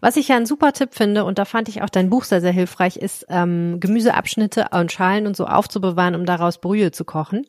Was 0.01 0.17
ich 0.17 0.29
ja 0.29 0.37
ein 0.37 0.47
super 0.47 0.73
Tipp 0.73 0.95
finde, 0.95 1.25
und 1.25 1.39
da 1.39 1.45
fand 1.45 1.69
ich 1.69 1.83
auch 1.83 1.91
dein 1.91 2.11
Buch 2.11 2.25
sehr, 2.25 2.41
sehr 2.41 2.53
hilfreich, 2.53 2.97
ist, 2.97 3.27
ähm, 3.29 3.79
Gemüseabschnitte 3.81 4.69
und 4.73 4.93
Schalen 4.93 5.27
und 5.27 5.37
so 5.37 5.47
aufzubewahren, 5.47 6.15
um 6.15 6.27
daraus 6.27 6.59
Brühe 6.59 6.91
zu 6.93 7.05
kochen. 7.05 7.47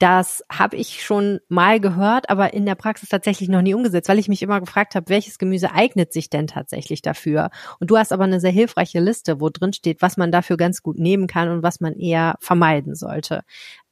Das 0.00 0.42
habe 0.50 0.76
ich 0.76 1.04
schon 1.04 1.40
mal 1.50 1.78
gehört, 1.78 2.30
aber 2.30 2.54
in 2.54 2.64
der 2.64 2.74
Praxis 2.74 3.10
tatsächlich 3.10 3.50
noch 3.50 3.60
nie 3.60 3.74
umgesetzt, 3.74 4.08
weil 4.08 4.18
ich 4.18 4.28
mich 4.28 4.40
immer 4.40 4.58
gefragt 4.58 4.94
habe, 4.94 5.10
welches 5.10 5.38
Gemüse 5.38 5.72
eignet 5.72 6.14
sich 6.14 6.30
denn 6.30 6.46
tatsächlich 6.46 7.02
dafür? 7.02 7.50
Und 7.80 7.90
du 7.90 7.98
hast 7.98 8.10
aber 8.10 8.24
eine 8.24 8.40
sehr 8.40 8.50
hilfreiche 8.50 8.98
Liste, 8.98 9.42
wo 9.42 9.50
drin 9.50 9.74
steht, 9.74 10.00
was 10.00 10.16
man 10.16 10.32
dafür 10.32 10.56
ganz 10.56 10.82
gut 10.82 10.98
nehmen 10.98 11.26
kann 11.26 11.50
und 11.50 11.62
was 11.62 11.80
man 11.80 11.92
eher 11.92 12.36
vermeiden 12.40 12.94
sollte. 12.94 13.42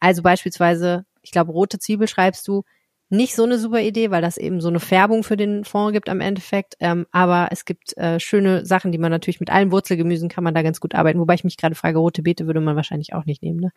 Also 0.01 0.23
beispielsweise, 0.23 1.05
ich 1.21 1.31
glaube, 1.31 1.53
rote 1.53 1.79
Zwiebel 1.79 2.09
schreibst 2.09 2.49
du, 2.49 2.65
nicht 3.11 3.35
so 3.35 3.45
eine 3.45 3.59
super 3.59 3.81
Idee, 3.81 4.11
weil 4.11 4.23
das 4.23 4.37
eben 4.37 4.61
so 4.61 4.69
eine 4.69 4.81
Färbung 4.81 5.23
für 5.25 5.37
den 5.37 5.65
Fond 5.65 5.93
gibt 5.93 6.09
am 6.09 6.21
Endeffekt. 6.21 6.77
Ähm, 6.81 7.07
aber 7.11 7.49
es 7.51 7.65
gibt 7.65 7.97
äh, 7.97 8.21
schöne 8.21 8.67
Sachen, 8.67 8.93
die 8.93 8.99
man 8.99 9.11
natürlich 9.11 9.41
mit 9.41 9.51
allen 9.51 9.73
Wurzelgemüsen 9.73 10.29
kann 10.29 10.45
man 10.45 10.55
da 10.55 10.63
ganz 10.63 10.81
gut 10.81 10.95
arbeiten. 10.95 11.19
Wobei 11.19 11.35
ich 11.35 11.45
mich 11.45 11.57
gerade 11.57 11.75
frage, 11.75 11.99
rote 11.99 12.23
Beete 12.23 12.47
würde 12.47 12.61
man 12.61 12.77
wahrscheinlich 12.77 13.15
auch 13.15 13.25
nicht 13.25 13.43
nehmen, 13.43 13.61
ne? 13.61 13.73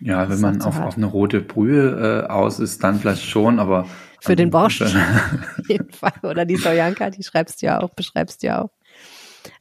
Ja, 0.00 0.26
Das 0.26 0.30
wenn 0.34 0.40
man 0.40 0.62
auf, 0.62 0.74
hart. 0.74 0.88
auf 0.88 0.96
eine 0.96 1.06
rote 1.06 1.40
Brühe 1.40 2.24
äh, 2.24 2.30
aus 2.30 2.58
ist, 2.58 2.82
dann 2.82 2.98
vielleicht 2.98 3.22
schon, 3.24 3.58
aber 3.60 3.86
Für 4.20 4.36
den 4.36 4.50
Borscht. 4.50 4.82
Äh, 4.82 4.86
Auf 5.58 5.68
jeden 5.68 5.92
Fall. 5.92 6.12
Oder 6.22 6.44
die 6.44 6.56
Sojanka, 6.56 7.10
die 7.10 7.22
schreibst 7.22 7.62
du 7.62 7.66
ja 7.66 7.80
auch, 7.80 7.90
beschreibst 7.94 8.42
du 8.42 8.48
ja 8.48 8.62
auch. 8.62 8.70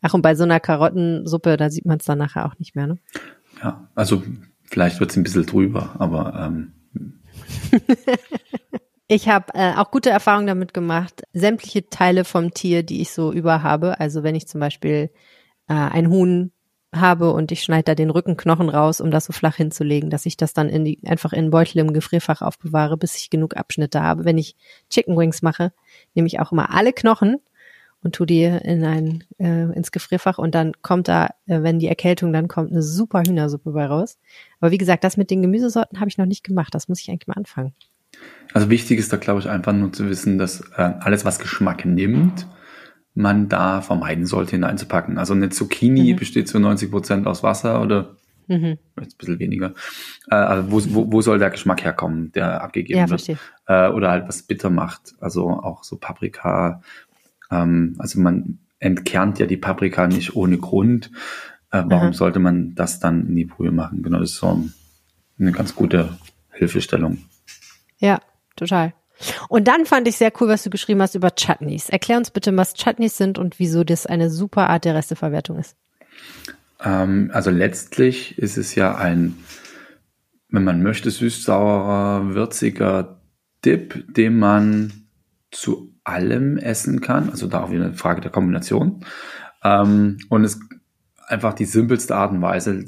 Ach, 0.02 0.13
und 0.13 0.21
bei 0.21 0.34
so 0.36 0.43
einer 0.43 0.60
Karottensuppe, 0.60 1.56
da 1.56 1.69
sieht 1.69 1.86
man 1.86 2.00
es 2.00 2.06
dann 2.06 2.17
nachher 2.17 2.45
auch 2.45 2.58
nicht 2.58 2.76
mehr, 2.76 2.88
ne? 2.88 2.98
ja, 3.62 3.88
also 3.95 4.24
vielleicht 4.63 5.00
wird 5.00 5.12
es 5.12 5.17
ein 5.17 5.24
bisschen 5.24 5.45
drüber, 5.45 5.95
aber 6.00 6.34
ähm, 6.36 6.74
Ich 9.15 9.30
habe 9.30 9.54
äh, 9.54 9.76
auch 9.76 9.91
gute 9.91 10.10
Erfahrungen 10.10 10.47
damit 10.47 10.73
gemacht, 10.73 11.21
sämtliche 11.34 11.88
Teile 11.88 12.26
vom 12.26 12.52
Tier, 12.52 12.82
die 12.82 12.99
ich 12.99 13.12
so 13.12 13.32
über 13.32 13.62
habe. 13.62 13.99
Also 13.99 14.23
wenn 14.23 14.34
ich 14.34 14.47
zum 14.47 14.60
Beispiel 14.60 15.12
äh, 15.67 15.73
ein 15.76 16.10
Huhn 16.10 16.52
habe 16.91 17.32
und 17.32 17.52
ich 17.52 17.62
schneide 17.62 17.84
da 17.84 17.95
den 17.95 18.10
Rückenknochen 18.10 18.69
raus, 18.69 19.02
um 19.02 19.12
das 19.12 19.26
so 19.26 19.32
flach 19.32 19.58
hinzulegen, 19.58 20.10
dass 20.10 20.26
ich 20.26 20.36
das 20.36 20.54
dann 20.54 20.67
in 20.67 20.84
die, 20.84 20.99
einfach 21.06 21.32
in 21.32 21.52
Beutel 21.52 21.78
im 21.78 21.93
Gefrierfach 21.93 22.41
aufbewahre, 22.41 22.97
bis 22.97 23.15
ich 23.15 23.30
genug 23.30 23.56
Abschnitte 23.56 24.02
habe. 24.02 24.26
Wenn 24.26 24.39
ich 24.39 24.56
Chicken 24.89 25.15
Wings 25.15 25.43
mache, 25.43 25.73
nehme 26.15 26.26
ich 26.26 26.39
auch 26.39 26.52
immer 26.52 26.73
alle 26.73 26.91
Knochen 26.91 27.38
und 28.02 28.15
tu 28.15 28.26
die 28.26 28.45
in 28.45 28.84
ein 28.84 29.26
äh, 29.38 29.71
ins 29.76 29.91
Gefrierfach 29.91 30.39
und 30.39 30.56
dann 30.56 30.71
kommt 30.82 31.08
da, 31.08 31.28
äh, 31.45 31.62
wenn 31.62 31.78
die 31.78 31.88
Erkältung 31.88 32.34
dann 32.34 32.47
kommt, 32.47 32.71
eine 32.71 32.82
super 32.82 33.21
Hühnersuppe 33.21 33.73
bei 33.73 33.86
raus. 33.86 34.17
Aber 34.60 34.71
wie 34.71 34.80
gesagt, 34.80 35.04
das 35.04 35.17
mit 35.17 35.30
den 35.30 35.43
Gemüsesorten 35.43 35.99
habe 35.99 36.10
ich 36.10 36.17
noch 36.17 36.26
nicht 36.26 36.43
gemacht. 36.43 36.73
Das 36.73 36.88
muss 36.88 36.99
ich 36.99 37.12
eigentlich 37.12 37.28
mal 37.28 37.38
anfangen. 37.38 37.76
Also 38.54 38.69
wichtig 38.69 38.99
ist 38.99 39.12
da, 39.12 39.17
glaube 39.17 39.39
ich, 39.39 39.49
einfach 39.49 39.73
nur 39.73 39.91
zu 39.93 40.08
wissen, 40.10 40.38
dass 40.38 40.62
äh, 40.78 40.82
alles, 40.99 41.26
was 41.26 41.39
Geschmack 41.39 41.86
nimmt, 41.86 42.47
man 43.15 43.49
da 43.49 43.82
vermeiden 43.82 44.26
sollte, 44.26 44.52
hineinzupacken. 44.52 45.17
Also 45.17 45.34
eine 45.34 45.49
Zucchini 45.49 46.13
Mhm. 46.13 46.17
besteht 46.17 46.47
zu 46.47 46.60
90 46.60 46.91
Prozent 46.91 47.28
aus 47.28 47.43
Wasser 47.43 47.82
oder 47.82 48.15
Mhm. 48.47 48.78
jetzt 48.99 49.15
ein 49.15 49.17
bisschen 49.17 49.39
weniger. 49.39 49.73
Äh, 50.30 50.36
also 50.36 50.71
wo, 50.71 50.95
wo, 50.95 51.12
wo 51.13 51.21
soll 51.21 51.39
der 51.39 51.49
Geschmack 51.49 51.84
herkommen, 51.84 52.32
der 52.34 52.62
abgegeben 52.62 52.99
Ja, 52.99 53.10
wird? 53.10 53.30
Äh, 53.67 53.89
oder 53.89 54.10
halt 54.12 54.28
was 54.28 54.43
bitter 54.43 54.69
macht. 54.69 55.13
Also 55.19 55.49
auch 55.49 55.84
so 55.84 55.97
Paprika. 55.97 56.82
Ähm, 57.49 57.95
also 57.99 58.19
man 58.19 58.60
entkernt 58.80 59.39
ja 59.39 59.45
die 59.45 59.58
Paprika 59.58 60.08
nicht 60.08 60.36
ohne 60.36 60.58
Grund. 60.58 61.10
Äh, 61.71 61.84
warum 61.88 62.08
Aha. 62.08 62.13
sollte 62.13 62.39
man 62.39 62.76
das 62.76 62.99
dann 62.99 63.28
in 63.28 63.36
die 63.36 63.45
Brühe 63.45 63.71
machen? 63.71 64.04
Genau, 64.04 64.19
das 64.19 64.32
ist 64.32 64.38
so 64.38 64.63
eine 65.39 65.52
ganz 65.54 65.73
gute 65.76 66.17
Hilfestellung. 66.52 67.17
Ja, 68.04 68.20
total. 68.58 68.94
Und 69.48 69.70
dann 69.70 69.86
fand 69.86 70.10
ich 70.10 70.18
sehr 70.18 70.34
cool, 70.42 70.50
was 70.50 70.63
du 70.63 70.70
geschrieben 70.70 71.02
hast 71.02 71.16
über 71.16 71.32
Chutneys. 71.32 71.88
Erklär 71.89 72.18
uns 72.18 72.32
bitte, 72.32 72.56
was 72.58 72.74
Chutneys 72.74 73.16
sind 73.16 73.39
und 73.39 73.60
wieso 73.60 73.86
das 73.86 74.06
eine 74.06 74.30
super 74.30 74.70
Art 74.70 74.84
der 74.84 74.94
Resteverwertung 74.94 75.58
ist. 75.58 75.78
Ähm, 76.84 77.32
also 77.34 77.50
letztlich 77.50 78.38
ist 78.38 78.58
es 78.58 78.76
ja 78.76 78.96
ein, 78.96 79.38
wenn 80.50 80.66
man 80.66 80.84
möchte, 80.84 81.10
süß-saurer, 81.12 82.36
würziger 82.36 83.22
Dip, 83.63 84.13
den 84.13 84.38
man 84.38 84.92
zu 85.52 85.96
allem 86.04 86.58
essen 86.58 87.00
kann. 87.00 87.30
Also 87.30 87.48
da 87.48 87.63
auch 87.63 87.72
wieder 87.72 87.86
eine 87.86 87.94
Frage 87.94 88.20
der 88.20 88.32
Kombination. 88.32 89.06
Ähm, 89.63 90.18
und 90.28 90.44
es 90.44 90.60
einfach 91.28 91.54
die 91.54 91.66
simpelste 91.66 92.18
Art 92.18 92.34
und 92.34 92.42
Weise, 92.42 92.84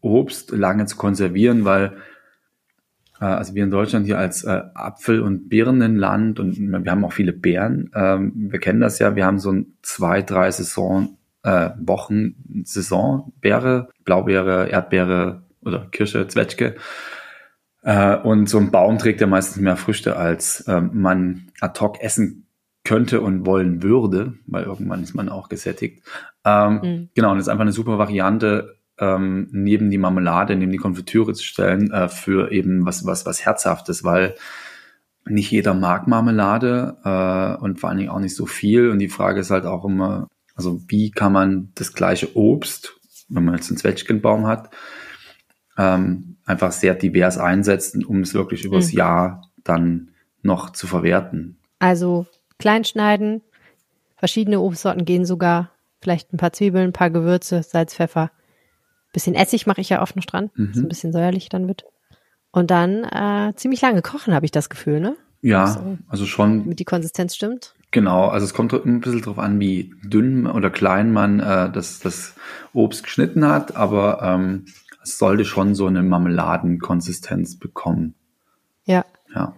Obst 0.00 0.52
lange 0.52 0.86
zu 0.86 0.96
konservieren, 0.96 1.66
weil 1.66 1.98
also 3.24 3.54
wir 3.54 3.64
in 3.64 3.70
Deutschland 3.70 4.06
hier 4.06 4.18
als 4.18 4.44
äh, 4.44 4.62
Apfel- 4.74 5.22
und 5.22 5.48
Birnenland 5.48 6.38
und 6.38 6.58
wir 6.58 6.90
haben 6.90 7.04
auch 7.04 7.12
viele 7.12 7.32
Beeren. 7.32 7.90
Ähm, 7.94 8.32
wir 8.34 8.58
kennen 8.60 8.80
das 8.80 8.98
ja, 8.98 9.16
wir 9.16 9.24
haben 9.24 9.38
so 9.38 9.52
ein 9.52 9.76
zwei, 9.82 10.22
drei 10.22 10.50
Saison, 10.50 11.16
äh, 11.42 11.70
Wochen 11.78 12.34
Saison, 12.64 13.32
Beere, 13.40 13.88
Blaubeere, 14.04 14.68
Erdbeere 14.68 15.42
oder 15.62 15.86
Kirsche, 15.90 16.28
Zwetschge. 16.28 16.76
Äh, 17.82 18.16
und 18.16 18.48
so 18.48 18.58
ein 18.58 18.70
Baum 18.70 18.98
trägt 18.98 19.20
ja 19.20 19.26
meistens 19.26 19.62
mehr 19.62 19.76
Früchte, 19.76 20.16
als 20.16 20.64
ähm, 20.68 20.90
man 20.94 21.48
ad 21.60 21.78
hoc 21.80 22.00
essen 22.02 22.46
könnte 22.84 23.20
und 23.20 23.46
wollen 23.46 23.82
würde, 23.82 24.34
weil 24.46 24.64
irgendwann 24.64 25.02
ist 25.02 25.14
man 25.14 25.28
auch 25.28 25.48
gesättigt. 25.48 26.02
Ähm, 26.44 26.80
Mhm. 26.82 27.08
Genau, 27.14 27.30
und 27.30 27.38
das 27.38 27.46
ist 27.46 27.48
einfach 27.48 27.62
eine 27.62 27.72
super 27.72 27.98
Variante, 27.98 28.76
ähm, 28.98 29.48
neben 29.52 29.90
die 29.90 29.98
Marmelade, 29.98 30.56
neben 30.56 30.72
die 30.72 30.78
Konfitüre 30.78 31.34
zu 31.34 31.44
stellen, 31.44 31.90
äh, 31.90 32.08
für 32.08 32.50
eben 32.52 32.86
was, 32.86 33.04
was, 33.04 33.26
was 33.26 33.44
Herzhaftes, 33.44 34.04
weil 34.04 34.34
nicht 35.28 35.50
jeder 35.50 35.74
mag 35.74 36.06
Marmelade 36.06 36.96
äh, 37.04 37.62
und 37.62 37.80
vor 37.80 37.90
allen 37.90 37.98
Dingen 37.98 38.10
auch 38.10 38.20
nicht 38.20 38.36
so 38.36 38.46
viel. 38.46 38.90
Und 38.90 39.00
die 39.00 39.08
Frage 39.08 39.40
ist 39.40 39.50
halt 39.50 39.66
auch 39.66 39.84
immer, 39.84 40.28
also 40.54 40.80
wie 40.88 41.10
kann 41.10 41.32
man 41.32 41.72
das 41.74 41.92
gleiche 41.92 42.36
Obst, 42.36 42.94
wenn 43.28 43.44
man 43.44 43.54
jetzt 43.54 43.68
einen 43.70 43.78
Zwetschgenbaum 43.78 44.46
hat, 44.46 44.70
ähm, 45.76 46.36
einfach 46.44 46.72
sehr 46.72 46.94
divers 46.94 47.38
einsetzen, 47.38 48.04
um 48.04 48.20
es 48.20 48.34
wirklich 48.34 48.64
übers 48.64 48.92
Mhm. 48.92 48.98
Jahr 48.98 49.50
dann 49.64 50.10
noch 50.42 50.70
zu 50.70 50.86
verwerten. 50.86 51.58
Also 51.80 52.26
klein 52.58 52.84
schneiden, 52.84 53.42
verschiedene 54.16 54.60
Obstsorten 54.60 55.04
gehen 55.04 55.26
sogar, 55.26 55.72
vielleicht 56.00 56.32
ein 56.32 56.38
paar 56.38 56.52
Zwiebeln, 56.52 56.90
ein 56.90 56.92
paar 56.92 57.10
Gewürze, 57.10 57.62
Salz, 57.62 57.94
Pfeffer. 57.94 58.30
Bisschen 59.16 59.34
Essig 59.34 59.66
mache 59.66 59.80
ich 59.80 59.88
ja 59.88 60.02
oft 60.02 60.14
noch 60.14 60.26
dran, 60.26 60.50
Mhm. 60.56 60.74
so 60.74 60.82
ein 60.82 60.88
bisschen 60.88 61.10
säuerlich 61.10 61.48
dann 61.48 61.66
wird. 61.68 61.86
Und 62.50 62.70
dann 62.70 63.02
äh, 63.04 63.54
ziemlich 63.56 63.80
lange 63.80 64.02
kochen, 64.02 64.34
habe 64.34 64.44
ich 64.44 64.52
das 64.52 64.68
Gefühl, 64.68 65.00
ne? 65.00 65.16
Ja, 65.40 65.68
so, 65.68 65.96
also 66.06 66.26
schon. 66.26 66.66
Mit 66.66 66.80
die 66.80 66.84
Konsistenz 66.84 67.34
stimmt. 67.34 67.74
Genau, 67.92 68.28
also 68.28 68.44
es 68.44 68.52
kommt 68.52 68.74
ein 68.74 69.00
bisschen 69.00 69.22
drauf 69.22 69.38
an, 69.38 69.58
wie 69.58 69.94
dünn 70.04 70.46
oder 70.46 70.68
klein 70.68 71.12
man 71.14 71.40
äh, 71.40 71.72
das, 71.72 71.98
das 72.00 72.34
Obst 72.74 73.04
geschnitten 73.04 73.46
hat, 73.46 73.74
aber 73.74 74.20
ähm, 74.22 74.66
es 75.02 75.16
sollte 75.16 75.46
schon 75.46 75.74
so 75.74 75.86
eine 75.86 76.02
Marmeladenkonsistenz 76.02 77.58
bekommen. 77.58 78.16
Ja. 78.84 79.06
Ja. 79.34 79.54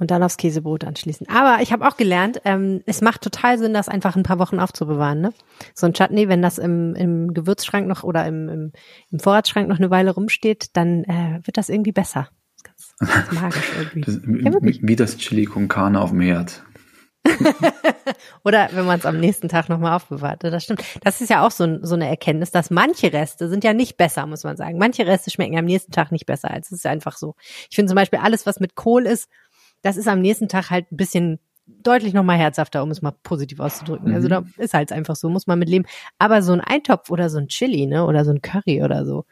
Und 0.00 0.12
dann 0.12 0.22
aufs 0.22 0.36
Käsebrot 0.36 0.84
anschließen. 0.84 1.28
Aber 1.28 1.60
ich 1.60 1.72
habe 1.72 1.86
auch 1.86 1.96
gelernt, 1.96 2.40
ähm, 2.44 2.82
es 2.86 3.00
macht 3.00 3.20
total 3.20 3.58
Sinn, 3.58 3.74
das 3.74 3.88
einfach 3.88 4.14
ein 4.14 4.22
paar 4.22 4.38
Wochen 4.38 4.60
aufzubewahren. 4.60 5.20
Ne? 5.20 5.32
So 5.74 5.86
ein 5.86 5.92
Chutney, 5.92 6.28
wenn 6.28 6.40
das 6.40 6.58
im, 6.58 6.94
im 6.94 7.34
Gewürzschrank 7.34 7.88
noch 7.88 8.04
oder 8.04 8.24
im, 8.24 8.48
im, 8.48 8.72
im 9.10 9.18
Vorratsschrank 9.18 9.68
noch 9.68 9.78
eine 9.78 9.90
Weile 9.90 10.12
rumsteht, 10.12 10.76
dann 10.76 11.02
äh, 11.02 11.40
wird 11.42 11.56
das 11.56 11.68
irgendwie 11.68 11.90
besser. 11.90 12.28
Ganz, 12.62 12.94
ganz 12.98 13.32
magisch 13.40 13.72
irgendwie. 13.76 14.00
Das, 14.02 14.14
ja, 14.24 14.52
wie 14.62 14.96
das 14.96 15.16
Chili 15.16 15.46
con 15.46 15.66
Carne 15.66 16.00
auf 16.00 16.10
dem 16.10 16.20
Herd. 16.20 16.62
Oder 18.44 18.68
wenn 18.72 18.86
man 18.86 18.98
es 18.98 19.06
am 19.06 19.18
nächsten 19.18 19.48
Tag 19.48 19.68
nochmal 19.68 19.94
aufbewahrt. 19.94 20.44
Das 20.44 20.64
stimmt. 20.64 20.82
Das 21.02 21.20
ist 21.20 21.30
ja 21.30 21.46
auch 21.46 21.50
so, 21.50 21.78
so 21.82 21.94
eine 21.94 22.08
Erkenntnis, 22.08 22.50
dass 22.50 22.70
manche 22.70 23.12
Reste 23.12 23.48
sind 23.48 23.64
ja 23.64 23.72
nicht 23.72 23.96
besser, 23.96 24.26
muss 24.26 24.44
man 24.44 24.56
sagen. 24.56 24.78
Manche 24.78 25.06
Reste 25.06 25.30
schmecken 25.30 25.58
am 25.58 25.64
nächsten 25.64 25.92
Tag 25.92 26.12
nicht 26.12 26.26
besser. 26.26 26.50
Es 26.56 26.72
ist 26.72 26.86
einfach 26.86 27.16
so. 27.16 27.34
Ich 27.70 27.76
finde 27.76 27.90
zum 27.90 27.96
Beispiel 27.96 28.20
alles, 28.20 28.46
was 28.46 28.60
mit 28.60 28.74
Kohl 28.74 29.06
ist, 29.06 29.28
das 29.82 29.96
ist 29.96 30.08
am 30.08 30.20
nächsten 30.20 30.48
Tag 30.48 30.70
halt 30.70 30.90
ein 30.92 30.96
bisschen 30.96 31.38
deutlich 31.66 32.14
nochmal 32.14 32.38
herzhafter, 32.38 32.82
um 32.82 32.90
es 32.90 33.02
mal 33.02 33.12
positiv 33.22 33.60
auszudrücken. 33.60 34.14
Also 34.14 34.28
mhm. 34.28 34.34
Also 34.34 34.48
da 34.56 34.62
ist 34.62 34.74
halt 34.74 34.92
einfach 34.92 35.16
so, 35.16 35.28
muss 35.28 35.46
man 35.46 35.58
mit 35.58 35.68
leben. 35.68 35.86
Aber 36.18 36.42
so 36.42 36.52
ein 36.52 36.60
Eintopf 36.60 37.10
oder 37.10 37.30
so 37.30 37.38
ein 37.38 37.48
Chili, 37.48 37.86
ne, 37.86 38.04
oder 38.06 38.24
so 38.24 38.30
ein 38.30 38.40
Curry 38.40 38.82
oder 38.82 39.04
so, 39.04 39.24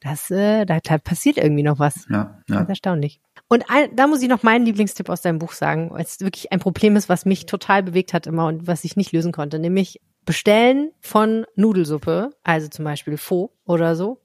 das, 0.00 0.30
äh, 0.30 0.64
da, 0.64 0.80
da 0.80 0.98
passiert 0.98 1.36
irgendwie 1.36 1.62
noch 1.62 1.78
was. 1.78 2.06
Ja, 2.08 2.16
ja. 2.16 2.54
Das 2.54 2.62
ist 2.62 2.68
erstaunlich. 2.70 3.20
Und 3.48 3.64
ein, 3.68 3.94
da 3.94 4.06
muss 4.06 4.22
ich 4.22 4.28
noch 4.28 4.42
meinen 4.42 4.64
Lieblingstipp 4.64 5.08
aus 5.08 5.20
deinem 5.20 5.38
Buch 5.38 5.52
sagen, 5.52 5.90
weil 5.90 6.02
es 6.02 6.20
wirklich 6.20 6.52
ein 6.52 6.60
Problem 6.60 6.96
ist, 6.96 7.08
was 7.08 7.26
mich 7.26 7.46
total 7.46 7.82
bewegt 7.82 8.14
hat 8.14 8.26
immer 8.26 8.46
und 8.46 8.66
was 8.66 8.84
ich 8.84 8.96
nicht 8.96 9.12
lösen 9.12 9.32
konnte, 9.32 9.58
nämlich 9.58 10.00
Bestellen 10.24 10.92
von 11.00 11.44
Nudelsuppe, 11.56 12.30
also 12.44 12.68
zum 12.68 12.84
Beispiel 12.84 13.16
Faux 13.16 13.52
oder 13.64 13.96
so, 13.96 14.20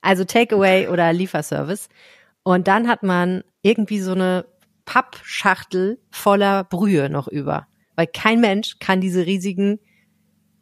also 0.00 0.24
Takeaway 0.24 0.88
oder 0.88 1.12
Lieferservice. 1.12 1.88
Und 2.42 2.68
dann 2.68 2.88
hat 2.88 3.02
man 3.02 3.42
irgendwie 3.62 4.00
so 4.00 4.12
eine 4.12 4.46
Pappschachtel 4.90 6.00
voller 6.10 6.64
Brühe 6.64 7.08
noch 7.10 7.28
über, 7.28 7.68
weil 7.94 8.08
kein 8.08 8.40
Mensch 8.40 8.80
kann 8.80 9.00
diese 9.00 9.24
riesigen, 9.24 9.78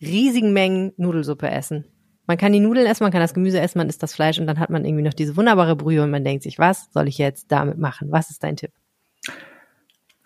riesigen 0.03 0.53
Mengen 0.53 0.93
Nudelsuppe 0.99 1.51
essen. 1.51 1.87
Man 2.27 2.37
kann 2.37 2.53
die 2.53 2.61
Nudeln 2.61 2.87
essen, 2.87 3.05
man 3.05 3.11
kann 3.11 3.23
das 3.23 3.33
Gemüse 3.33 3.59
essen, 3.59 3.79
man 3.79 3.89
isst 3.89 4.03
das 4.03 4.15
Fleisch 4.15 4.39
und 4.39 4.47
dann 4.47 4.59
hat 4.59 4.69
man 4.69 4.85
irgendwie 4.85 5.03
noch 5.03 5.15
diese 5.15 5.35
wunderbare 5.39 5.77
Brühe 5.77 6.03
und 6.03 6.11
man 6.11 6.25
denkt 6.25 6.43
sich, 6.43 6.59
was 6.59 6.93
soll 6.93 7.09
ich 7.09 7.17
jetzt 7.17 7.51
damit 7.51 7.79
machen? 7.79 8.13
Was 8.13 8.29
ist 8.29 8.45
dein 8.45 8.57
Tipp? 8.57 8.73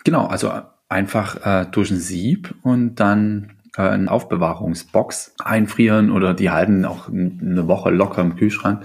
Genau, 0.03 0.27
also 0.27 0.51
einfach 0.89 1.37
äh, 1.47 1.67
durch 1.71 1.93
ein 1.93 2.01
Sieb 2.01 2.57
und 2.63 2.97
dann 2.97 3.53
äh, 3.77 3.83
eine 3.83 4.11
Aufbewahrungsbox 4.11 5.37
einfrieren 5.45 6.11
oder 6.11 6.35
die 6.35 6.51
halten 6.51 6.85
auch 6.87 7.09
eine 7.09 7.69
Woche 7.69 7.91
locker 7.91 8.23
im 8.23 8.35
Kühlschrank. 8.35 8.85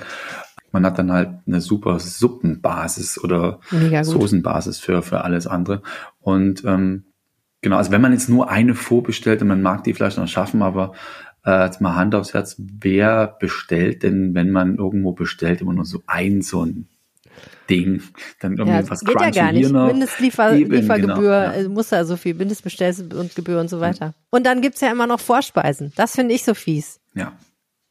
Man 0.77 0.85
hat 0.85 0.99
dann 0.99 1.11
halt 1.11 1.29
eine 1.47 1.59
super 1.59 1.99
Suppenbasis 1.99 3.17
oder 3.23 3.59
Soßenbasis 3.71 4.77
für, 4.77 5.01
für 5.01 5.23
alles 5.23 5.47
andere. 5.47 5.81
Und 6.19 6.63
ähm, 6.65 7.05
genau, 7.61 7.77
also 7.77 7.89
wenn 7.89 8.01
man 8.01 8.13
jetzt 8.13 8.29
nur 8.29 8.51
eine 8.51 8.75
vorbestellt 8.75 9.41
und 9.41 9.47
man 9.47 9.63
mag 9.63 9.83
die 9.83 9.95
vielleicht 9.95 10.19
noch 10.19 10.27
schaffen, 10.27 10.61
aber 10.61 10.93
äh, 11.43 11.65
jetzt 11.65 11.81
mal 11.81 11.95
Hand 11.95 12.13
aufs 12.13 12.35
Herz, 12.35 12.57
wer 12.59 13.25
bestellt 13.39 14.03
denn, 14.03 14.35
wenn 14.35 14.51
man 14.51 14.75
irgendwo 14.75 15.13
bestellt, 15.13 15.61
immer 15.61 15.73
nur 15.73 15.85
so 15.85 16.03
ein 16.05 16.43
so 16.43 16.63
ein 16.63 16.87
Ding, 17.71 18.03
dann 18.39 18.57
irgendwie 18.57 18.77
ja, 18.77 18.89
was 18.91 18.99
geht 18.99 19.19
ja 19.19 19.31
gar 19.31 19.51
nicht. 19.51 19.71
Mindestliefergebühr, 19.71 20.97
genau, 20.99 21.21
ja. 21.23 21.53
Äh, 21.53 21.67
muss 21.69 21.89
ja 21.89 22.05
so 22.05 22.17
viel, 22.17 22.35
Mindestbestells 22.35 23.01
und 23.01 23.33
Gebühr 23.33 23.59
und 23.59 23.71
so 23.71 23.79
weiter. 23.79 24.13
Und 24.29 24.45
dann 24.45 24.61
gibt's 24.61 24.81
ja 24.81 24.91
immer 24.91 25.07
noch 25.07 25.19
Vorspeisen. 25.19 25.91
Das 25.95 26.13
finde 26.13 26.35
ich 26.35 26.43
so 26.43 26.53
fies. 26.53 26.99
Ja. 27.15 27.33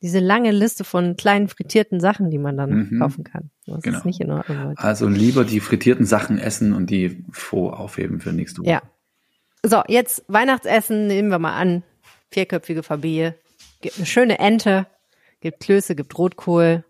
Diese 0.06 0.20
lange 0.20 0.52
Liste 0.52 0.84
von 0.84 1.16
kleinen 1.16 1.48
frittierten 1.48 1.98
Sachen, 1.98 2.30
die 2.30 2.38
man 2.38 2.56
dann 2.56 2.90
mhm. 2.90 3.00
kaufen 3.00 3.24
kann. 3.24 3.50
Das 3.66 3.82
genau. 3.82 3.98
ist 3.98 4.04
nicht 4.04 4.20
in 4.20 4.30
Ordnung. 4.30 4.62
Leute. 4.62 4.80
Also 4.80 5.08
lieber 5.08 5.44
die 5.44 5.58
frittierten 5.58 6.06
Sachen 6.06 6.38
essen 6.38 6.72
und 6.74 6.90
die 6.90 7.24
froh 7.32 7.70
aufheben 7.70 8.20
für 8.20 8.32
nächste 8.32 8.60
Woche. 8.60 8.70
Ja. 8.70 8.82
So, 9.64 9.82
jetzt 9.88 10.24
Weihnachtsessen 10.28 11.08
nehmen 11.08 11.28
wir 11.28 11.40
mal 11.40 11.56
an. 11.56 11.82
Vierköpfige 12.30 12.84
Familie 12.84 13.34
gibt 13.80 13.96
eine 13.96 14.06
schöne 14.06 14.38
Ente, 14.38 14.86
gibt 15.40 15.58
Klöße, 15.58 15.96
gibt 15.96 16.16
Rotkohl, 16.16 16.84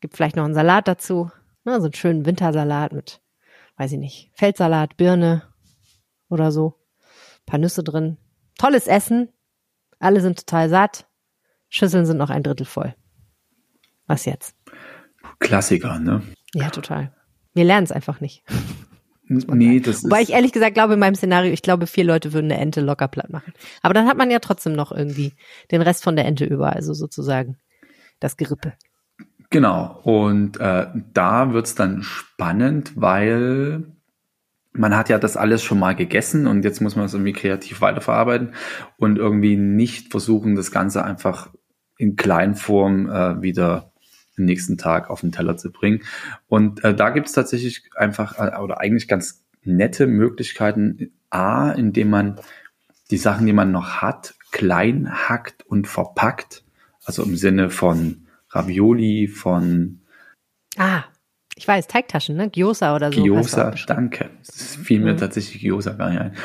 gibt 0.00 0.16
vielleicht 0.16 0.34
noch 0.34 0.44
einen 0.44 0.54
Salat 0.54 0.88
dazu. 0.88 1.30
Ne, 1.62 1.78
so 1.78 1.84
einen 1.84 1.94
schönen 1.94 2.26
Wintersalat 2.26 2.92
mit, 2.92 3.20
weiß 3.76 3.92
ich 3.92 3.98
nicht, 3.98 4.32
Feldsalat, 4.34 4.96
Birne 4.96 5.44
oder 6.28 6.50
so. 6.50 6.74
Ein 6.98 7.46
paar 7.46 7.58
Nüsse 7.60 7.84
drin. 7.84 8.16
Tolles 8.58 8.88
Essen. 8.88 9.28
Alle 10.00 10.20
sind 10.20 10.40
total 10.40 10.68
satt. 10.68 11.07
Schüsseln 11.68 12.06
sind 12.06 12.16
noch 12.16 12.30
ein 12.30 12.42
Drittel 12.42 12.66
voll. 12.66 12.94
Was 14.06 14.24
jetzt? 14.24 14.56
Klassiker, 15.38 15.98
ne? 15.98 16.22
Ja, 16.54 16.70
total. 16.70 17.12
Wir 17.54 17.64
lernen 17.64 17.84
es 17.84 17.92
einfach 17.92 18.20
nicht. 18.20 18.42
Nee, 19.28 19.80
das 19.80 20.04
Wobei 20.04 20.22
ich 20.22 20.30
ehrlich 20.30 20.52
gesagt 20.52 20.72
glaube, 20.72 20.94
in 20.94 21.00
meinem 21.00 21.14
Szenario, 21.14 21.52
ich 21.52 21.60
glaube, 21.60 21.86
vier 21.86 22.04
Leute 22.04 22.32
würden 22.32 22.50
eine 22.50 22.60
Ente 22.60 22.80
locker 22.80 23.08
platt 23.08 23.28
machen. 23.28 23.52
Aber 23.82 23.92
dann 23.92 24.08
hat 24.08 24.16
man 24.16 24.30
ja 24.30 24.38
trotzdem 24.38 24.72
noch 24.72 24.90
irgendwie 24.90 25.34
den 25.70 25.82
Rest 25.82 26.02
von 26.02 26.16
der 26.16 26.24
Ente 26.24 26.46
über, 26.46 26.72
also 26.74 26.94
sozusagen 26.94 27.58
das 28.20 28.38
Gerippe. 28.38 28.72
Genau. 29.50 30.00
Und 30.02 30.58
äh, 30.60 30.86
da 31.12 31.52
wird's 31.52 31.74
dann 31.74 32.02
spannend, 32.02 32.92
weil 32.96 33.84
man 34.72 34.96
hat 34.96 35.08
ja 35.08 35.18
das 35.18 35.36
alles 35.36 35.62
schon 35.62 35.78
mal 35.78 35.94
gegessen 35.94 36.46
und 36.46 36.64
jetzt 36.64 36.80
muss 36.80 36.96
man 36.96 37.06
es 37.06 37.14
irgendwie 37.14 37.32
kreativ 37.32 37.80
weiterverarbeiten 37.80 38.54
und 38.96 39.18
irgendwie 39.18 39.56
nicht 39.56 40.10
versuchen, 40.10 40.54
das 40.54 40.70
Ganze 40.70 41.04
einfach 41.04 41.50
in 41.98 42.16
Kleinform 42.16 43.10
äh, 43.10 43.42
wieder 43.42 43.92
den 44.38 44.46
nächsten 44.46 44.78
Tag 44.78 45.10
auf 45.10 45.20
den 45.20 45.32
Teller 45.32 45.56
zu 45.56 45.70
bringen. 45.70 46.02
Und 46.46 46.82
äh, 46.84 46.94
da 46.94 47.10
gibt 47.10 47.26
es 47.26 47.32
tatsächlich 47.34 47.82
einfach 47.96 48.38
äh, 48.38 48.56
oder 48.58 48.80
eigentlich 48.80 49.08
ganz 49.08 49.44
nette 49.64 50.06
Möglichkeiten. 50.06 51.12
A, 51.30 51.72
indem 51.72 52.08
man 52.08 52.40
die 53.10 53.18
Sachen, 53.18 53.44
die 53.46 53.52
man 53.52 53.70
noch 53.70 54.00
hat, 54.00 54.34
klein 54.50 55.10
hackt 55.28 55.66
und 55.66 55.86
verpackt. 55.86 56.64
Also 57.04 57.22
im 57.22 57.36
Sinne 57.36 57.68
von 57.68 58.26
Ravioli, 58.50 59.28
von 59.28 60.00
Ah, 60.78 61.04
ich 61.56 61.66
weiß, 61.66 61.88
Teigtaschen, 61.88 62.36
ne? 62.36 62.48
Gyoza 62.48 62.94
oder 62.94 63.12
so. 63.12 63.22
Gyoza, 63.22 63.74
danke. 63.86 64.30
Es 64.40 64.76
fiel 64.76 65.00
mir 65.00 65.14
mhm. 65.14 65.18
tatsächlich 65.18 65.60
Gyoza 65.60 65.92
gar 65.92 66.10
nicht 66.10 66.20
ein. 66.20 66.36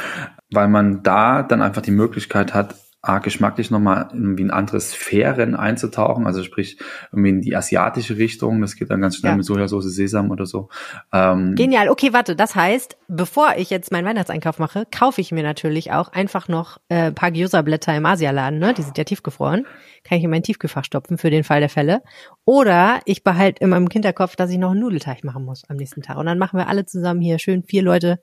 Weil 0.52 0.68
man 0.68 1.04
da 1.04 1.44
dann 1.44 1.62
einfach 1.62 1.84
die 1.84 1.92
Möglichkeit 1.92 2.54
hat, 2.54 2.76
ah, 3.06 3.20
geschmacklich 3.20 3.70
nochmal 3.70 4.08
irgendwie 4.14 4.44
in 4.44 4.50
andere 4.50 4.80
Sphären 4.80 5.56
einzutauchen, 5.56 6.26
also 6.26 6.42
sprich 6.42 6.78
irgendwie 7.12 7.30
in 7.30 7.42
die 7.42 7.54
asiatische 7.54 8.18
Richtung, 8.18 8.62
das 8.62 8.78
geht 8.78 8.90
dann 8.90 9.02
ganz 9.02 9.18
schnell 9.18 9.34
ja. 9.34 9.36
mit 9.36 9.46
Sojasauce, 9.46 9.94
Sesam 9.94 10.32
oder 10.32 10.46
so. 10.46 10.70
Ähm, 11.12 11.54
Genial, 11.56 11.90
okay, 11.90 12.14
warte, 12.14 12.38
das 12.38 12.56
heißt, 12.56 12.96
bevor 13.10 13.56
ich 13.58 13.70
jetzt 13.70 13.92
meinen 13.92 14.06
Weihnachtseinkauf 14.06 14.58
mache, 14.58 14.88
kaufe 14.90 15.20
ich 15.20 15.34
mir 15.34 15.44
natürlich 15.44 15.92
auch 15.92 16.14
einfach 16.14 16.48
noch 16.48 16.80
äh, 16.88 17.12
paar 17.12 17.32
Gyoza-Blätter 17.32 17.94
im 17.94 18.06
Asialaden, 18.06 18.58
ne? 18.58 18.74
die 18.74 18.84
sind 18.84 18.98
ja 18.98 19.04
tiefgefroren, 19.04 19.68
kann 20.06 20.18
ich 20.18 20.24
in 20.24 20.30
meinen 20.30 20.44
Tiefgefach 20.44 20.86
stopfen 20.86 21.18
für 21.18 21.30
den 21.30 21.44
Fall 21.44 21.60
der 21.60 21.70
Fälle. 21.70 22.04
Oder 22.46 23.02
ich 23.04 23.26
behalte 23.26 23.62
in 23.62 23.70
meinem 23.70 23.90
Kinderkopf, 23.90 24.38
dass 24.38 24.50
ich 24.50 24.58
noch 24.58 24.72
einen 24.72 24.80
Nudelteig 24.80 25.26
machen 25.26 25.44
muss 25.44 25.64
am 25.68 25.76
nächsten 25.76 26.04
Tag. 26.04 26.18
Und 26.18 26.26
dann 26.26 26.40
machen 26.40 26.58
wir 26.58 26.70
alle 26.70 26.86
zusammen 26.86 27.20
hier 27.20 27.38
schön, 27.38 27.64
vier 27.64 27.84
Leute 27.84 28.22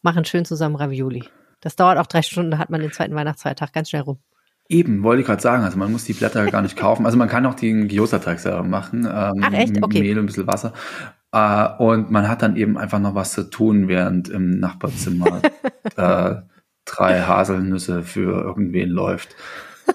machen 0.00 0.24
schön 0.24 0.46
zusammen 0.46 0.76
Ravioli. 0.76 1.24
Das 1.64 1.76
dauert 1.76 1.96
auch 1.96 2.06
drei 2.06 2.20
Stunden, 2.20 2.50
da 2.50 2.58
hat 2.58 2.68
man 2.68 2.82
den 2.82 2.92
zweiten 2.92 3.14
Weihnachtsfeiertag 3.14 3.72
ganz 3.72 3.88
schnell 3.88 4.02
rum. 4.02 4.18
Eben, 4.68 5.02
wollte 5.02 5.22
ich 5.22 5.26
gerade 5.26 5.40
sagen. 5.40 5.64
Also 5.64 5.78
man 5.78 5.90
muss 5.90 6.04
die 6.04 6.12
Blätter 6.12 6.44
gar 6.50 6.60
nicht 6.60 6.76
kaufen. 6.76 7.06
Also 7.06 7.16
man 7.16 7.28
kann 7.28 7.46
auch 7.46 7.54
den 7.54 7.88
Gyoza-Teig 7.88 8.38
selber 8.38 8.62
machen. 8.62 9.06
Ähm, 9.10 9.42
Ach 9.42 9.52
echt? 9.52 9.82
Okay. 9.82 10.00
Mehl 10.00 10.18
und 10.18 10.24
ein 10.24 10.26
bisschen 10.26 10.46
Wasser. 10.46 10.74
Äh, 11.32 11.68
und 11.82 12.10
man 12.10 12.28
hat 12.28 12.42
dann 12.42 12.56
eben 12.56 12.76
einfach 12.76 12.98
noch 12.98 13.14
was 13.14 13.32
zu 13.32 13.48
tun, 13.48 13.88
während 13.88 14.28
im 14.28 14.60
Nachbarzimmer 14.60 15.40
äh, 15.96 16.34
drei 16.84 17.22
Haselnüsse 17.22 18.02
für 18.02 18.42
irgendwen 18.42 18.90
läuft. 18.90 19.34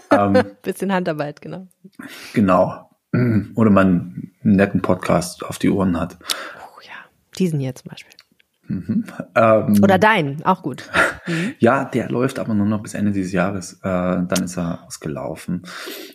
Ähm, 0.10 0.44
Bisschen 0.64 0.92
Handarbeit, 0.92 1.40
genau. 1.40 1.68
Genau. 2.34 2.90
Oder 3.12 3.70
man 3.70 4.32
einen 4.44 4.56
netten 4.56 4.82
Podcast 4.82 5.46
auf 5.46 5.60
die 5.60 5.70
Ohren 5.70 6.00
hat. 6.00 6.18
Oh 6.62 6.82
ja, 6.82 7.10
diesen 7.38 7.60
hier 7.60 7.76
zum 7.76 7.90
Beispiel. 7.92 8.14
Mhm. 8.70 9.06
Ähm, 9.36 9.80
Oder 9.84 9.98
dein, 9.98 10.44
auch 10.46 10.62
gut. 10.62 10.90
Mhm. 11.30 11.54
Ja, 11.60 11.86
der 11.86 12.10
läuft 12.10 12.40
aber 12.40 12.54
nur 12.54 12.66
noch 12.66 12.82
bis 12.82 12.94
Ende 12.94 13.12
dieses 13.12 13.32
Jahres. 13.32 13.74
Äh, 13.74 13.80
dann 13.84 14.44
ist 14.44 14.58
er 14.58 14.86
ausgelaufen. 14.86 15.64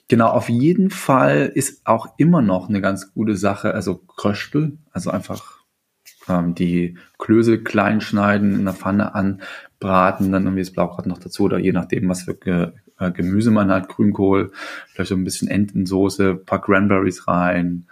Genau, 0.08 0.28
auf 0.28 0.48
jeden 0.48 0.90
Fall 0.90 1.50
ist 1.54 1.86
auch 1.86 2.08
immer 2.18 2.42
noch 2.42 2.68
eine 2.68 2.80
ganz 2.80 3.14
gute 3.14 3.36
Sache, 3.36 3.74
also 3.74 3.96
Kröstel, 3.96 4.78
also 4.92 5.10
einfach 5.10 5.64
ähm, 6.28 6.54
die 6.54 6.98
Klöße 7.18 7.62
klein 7.62 8.00
schneiden, 8.00 8.54
in 8.54 8.64
der 8.64 8.74
Pfanne 8.74 9.14
anbraten, 9.14 10.32
dann 10.32 10.44
irgendwie 10.44 10.62
das 10.62 10.72
Blaukart 10.72 11.06
noch 11.06 11.18
dazu 11.18 11.44
oder 11.44 11.58
je 11.58 11.72
nachdem, 11.72 12.08
was 12.08 12.22
für 12.22 12.34
Ge 12.34 12.72
äh, 12.98 13.10
Gemüse 13.10 13.50
man 13.50 13.70
hat, 13.70 13.88
Grünkohl, 13.88 14.52
vielleicht 14.92 15.08
so 15.08 15.16
ein 15.16 15.24
bisschen 15.24 15.48
Entensoße, 15.48 16.34
paar 16.34 16.62
Cranberries 16.62 17.26
rein, 17.26 17.86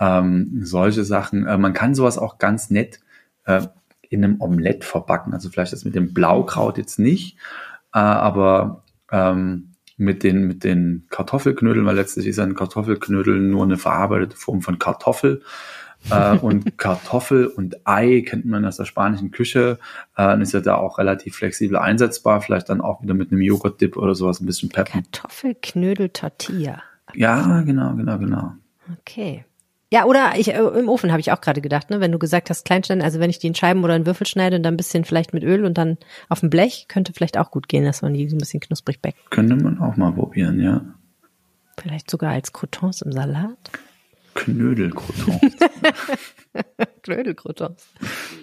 ähm, 0.00 0.60
solche 0.62 1.04
Sachen. 1.04 1.46
Äh, 1.46 1.58
man 1.58 1.72
kann 1.72 1.94
sowas 1.94 2.18
auch 2.18 2.38
ganz 2.38 2.70
nett 2.70 3.00
äh, 3.44 3.62
in 4.10 4.24
einem 4.24 4.40
Omelett 4.40 4.84
verbacken. 4.84 5.32
Also 5.32 5.48
vielleicht 5.48 5.72
das 5.72 5.84
mit 5.84 5.94
dem 5.94 6.14
Blaukraut 6.14 6.78
jetzt 6.78 6.98
nicht, 6.98 7.36
äh, 7.94 7.98
aber 7.98 8.84
ähm, 9.10 9.72
mit 9.96 10.22
den, 10.22 10.46
mit 10.46 10.64
den 10.64 11.06
Kartoffelknödeln, 11.10 11.86
weil 11.86 11.96
letztlich 11.96 12.26
ist 12.26 12.38
ein 12.38 12.54
Kartoffelknödel 12.54 13.40
nur 13.40 13.64
eine 13.64 13.78
verarbeitete 13.78 14.36
Form 14.36 14.60
von 14.60 14.78
Kartoffel. 14.78 15.42
äh, 16.10 16.36
und 16.42 16.76
Kartoffel 16.76 17.46
und 17.46 17.86
Ei 17.86 18.22
kennt 18.26 18.44
man 18.44 18.64
aus 18.64 18.76
der 18.76 18.84
spanischen 18.84 19.30
Küche, 19.30 19.78
äh, 20.18 20.40
ist 20.42 20.52
ja 20.52 20.60
da 20.60 20.76
auch 20.76 20.98
relativ 20.98 21.36
flexibel 21.36 21.78
einsetzbar, 21.78 22.42
vielleicht 22.42 22.68
dann 22.68 22.80
auch 22.80 23.02
wieder 23.02 23.14
mit 23.14 23.32
einem 23.32 23.40
Joghurt-Dip 23.40 23.96
oder 23.96 24.14
sowas 24.14 24.40
ein 24.40 24.46
bisschen 24.46 24.68
peppen. 24.68 25.02
Kartoffelknödel 25.10 26.10
Tortilla. 26.10 26.82
Ja, 27.14 27.62
genau, 27.62 27.94
genau, 27.94 28.18
genau. 28.18 28.52
Okay. 29.00 29.44
Ja, 29.92 30.04
oder 30.04 30.32
ich, 30.36 30.52
äh, 30.52 30.58
im 30.58 30.88
Ofen 30.88 31.12
habe 31.12 31.20
ich 31.20 31.30
auch 31.30 31.40
gerade 31.40 31.60
gedacht, 31.60 31.90
ne, 31.90 32.00
wenn 32.00 32.10
du 32.10 32.18
gesagt 32.18 32.50
hast, 32.50 32.64
Kleinschneiden, 32.64 33.04
also 33.04 33.20
wenn 33.20 33.30
ich 33.30 33.38
die 33.38 33.46
in 33.46 33.54
Scheiben 33.54 33.84
oder 33.84 33.94
in 33.94 34.04
Würfel 34.04 34.26
schneide 34.26 34.56
und 34.56 34.64
dann 34.64 34.74
ein 34.74 34.76
bisschen 34.76 35.04
vielleicht 35.04 35.32
mit 35.32 35.44
Öl 35.44 35.64
und 35.64 35.78
dann 35.78 35.96
auf 36.28 36.40
dem 36.40 36.50
Blech, 36.50 36.86
könnte 36.88 37.12
vielleicht 37.12 37.38
auch 37.38 37.52
gut 37.52 37.68
gehen, 37.68 37.84
dass 37.84 38.02
man 38.02 38.12
die 38.12 38.28
so 38.28 38.34
ein 38.34 38.38
bisschen 38.38 38.60
knusprig 38.60 39.00
backt. 39.00 39.30
Könnte 39.30 39.54
man 39.54 39.78
auch 39.78 39.96
mal 39.96 40.12
probieren, 40.12 40.60
ja. 40.60 40.82
Vielleicht 41.78 42.10
sogar 42.10 42.32
als 42.32 42.52
Croutons 42.52 43.02
im 43.02 43.12
Salat. 43.12 43.70
Knödelcroutons. 44.34 45.40
Knödelcroutons. 47.02 47.86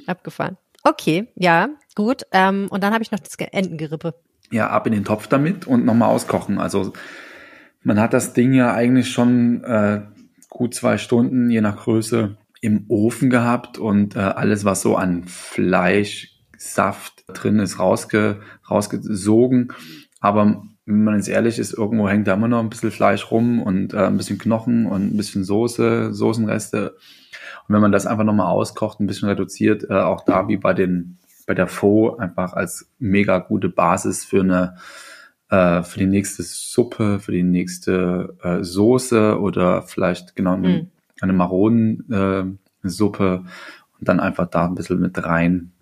Abgefahren. 0.08 0.58
Okay, 0.84 1.28
ja, 1.36 1.70
gut. 1.96 2.24
Ähm, 2.32 2.68
und 2.70 2.84
dann 2.84 2.94
habe 2.94 3.04
ich 3.04 3.12
noch 3.12 3.20
das 3.20 3.36
Entengerippe. 3.36 4.16
Ja, 4.52 4.70
ab 4.70 4.88
in 4.88 4.94
den 4.94 5.06
Topf 5.06 5.28
damit 5.28 5.68
und 5.68 5.86
nochmal 5.86 6.10
auskochen. 6.10 6.58
Also 6.58 6.94
man 7.84 8.00
hat 8.00 8.14
das 8.14 8.34
Ding 8.34 8.54
ja 8.54 8.74
eigentlich 8.74 9.12
schon 9.12 9.64
äh, 9.64 10.02
gut 10.54 10.74
zwei 10.74 10.98
Stunden, 10.98 11.50
je 11.50 11.62
nach 11.62 11.78
Größe, 11.78 12.38
im 12.62 12.86
Ofen 12.88 13.30
gehabt 13.30 13.78
und 13.78 14.16
äh, 14.16 14.20
alles, 14.20 14.64
was 14.64 14.82
so 14.82 14.96
an 14.96 15.26
Fleischsaft 15.26 17.26
drin 17.28 17.60
ist, 17.60 17.78
rausge, 17.78 18.40
rausgesogen. 18.70 19.74
Aber 20.22 20.64
wenn 20.86 21.04
man 21.04 21.16
jetzt 21.16 21.28
ehrlich 21.28 21.60
ist, 21.60 21.74
irgendwo 21.74 22.08
hängt 22.08 22.28
da 22.28 22.36
immer 22.36 22.48
noch 22.48 22.60
ein 22.60 22.70
bisschen 22.70 22.92
Fleisch 22.92 23.32
rum 23.32 23.62
und 23.62 23.94
äh, 23.94 24.06
ein 24.06 24.16
bisschen 24.16 24.38
Knochen 24.38 24.86
und 24.86 25.14
ein 25.14 25.18
bisschen 25.18 25.44
Soße, 25.44 26.14
Soßenreste. 26.14 26.96
Und 27.68 27.76
wenn 27.76 27.82
man 27.82 27.92
das 27.92 28.06
einfach 28.06 28.24
nochmal 28.24 28.48
auskocht, 28.48 29.02
ein 29.02 29.08
bisschen 29.08 29.28
reduziert, 29.28 29.90
äh, 29.90 29.96
auch 29.96 30.24
da 30.24 30.48
wie 30.48 30.58
bei 30.58 30.74
den 30.74 31.18
bei 31.46 31.54
der 31.54 31.68
Faux 31.68 32.18
einfach 32.20 32.54
als 32.54 32.90
mega 33.00 33.40
gute 33.40 33.68
Basis 33.68 34.24
für 34.24 34.40
eine 34.40 34.78
äh, 35.50 35.84
für 35.84 36.00
die 36.00 36.08
nächste 36.08 36.44
Suppe, 36.44 37.20
für 37.20 37.32
die 37.32 37.44
nächste 37.44 38.36
äh, 38.42 38.64
Soße 38.64 39.40
oder 39.40 39.84
vielleicht 39.84 40.36
genau 40.36 40.54
eine, 40.54 40.84
mm. 40.84 40.92
eine 41.22 41.34
Maronensuppe 41.34 43.24
äh, 43.24 43.38
und 44.00 44.08
dann 44.08 44.20
einfach 44.20 44.48
da 44.48 44.66
ein 44.66 44.76
bisschen 44.76 45.00
mit 45.00 45.24
rein 45.24 45.74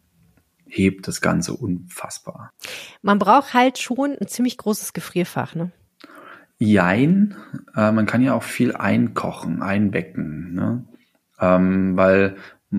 hebt 0.71 1.07
das 1.07 1.21
Ganze 1.21 1.53
unfassbar. 1.53 2.51
Man 3.01 3.19
braucht 3.19 3.53
halt 3.53 3.77
schon 3.77 4.15
ein 4.19 4.27
ziemlich 4.27 4.57
großes 4.57 4.93
Gefrierfach, 4.93 5.53
ne? 5.53 5.71
Jein, 6.59 7.35
äh, 7.75 7.91
man 7.91 8.05
kann 8.05 8.21
ja 8.21 8.33
auch 8.33 8.43
viel 8.43 8.75
einkochen, 8.75 9.61
einbecken, 9.61 10.53
ne? 10.53 10.85
Ähm, 11.39 11.97
weil 11.97 12.37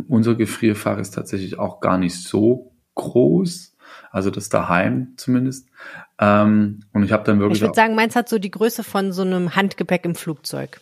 unser 0.08 0.36
Gefrierfach 0.36 0.98
ist 0.98 1.10
tatsächlich 1.10 1.58
auch 1.58 1.80
gar 1.80 1.98
nicht 1.98 2.14
so 2.14 2.72
groß, 2.94 3.71
also 4.10 4.30
das 4.30 4.48
daheim 4.48 5.14
zumindest. 5.16 5.68
Ähm, 6.18 6.80
und 6.92 7.04
ich 7.04 7.12
habe 7.12 7.24
dann 7.24 7.40
wirklich. 7.40 7.58
Ich 7.58 7.62
würde 7.62 7.74
sagen, 7.74 7.94
meins 7.94 8.16
hat 8.16 8.28
so 8.28 8.38
die 8.38 8.50
Größe 8.50 8.84
von 8.84 9.12
so 9.12 9.22
einem 9.22 9.54
Handgepäck 9.54 10.04
im 10.04 10.14
Flugzeug. 10.14 10.80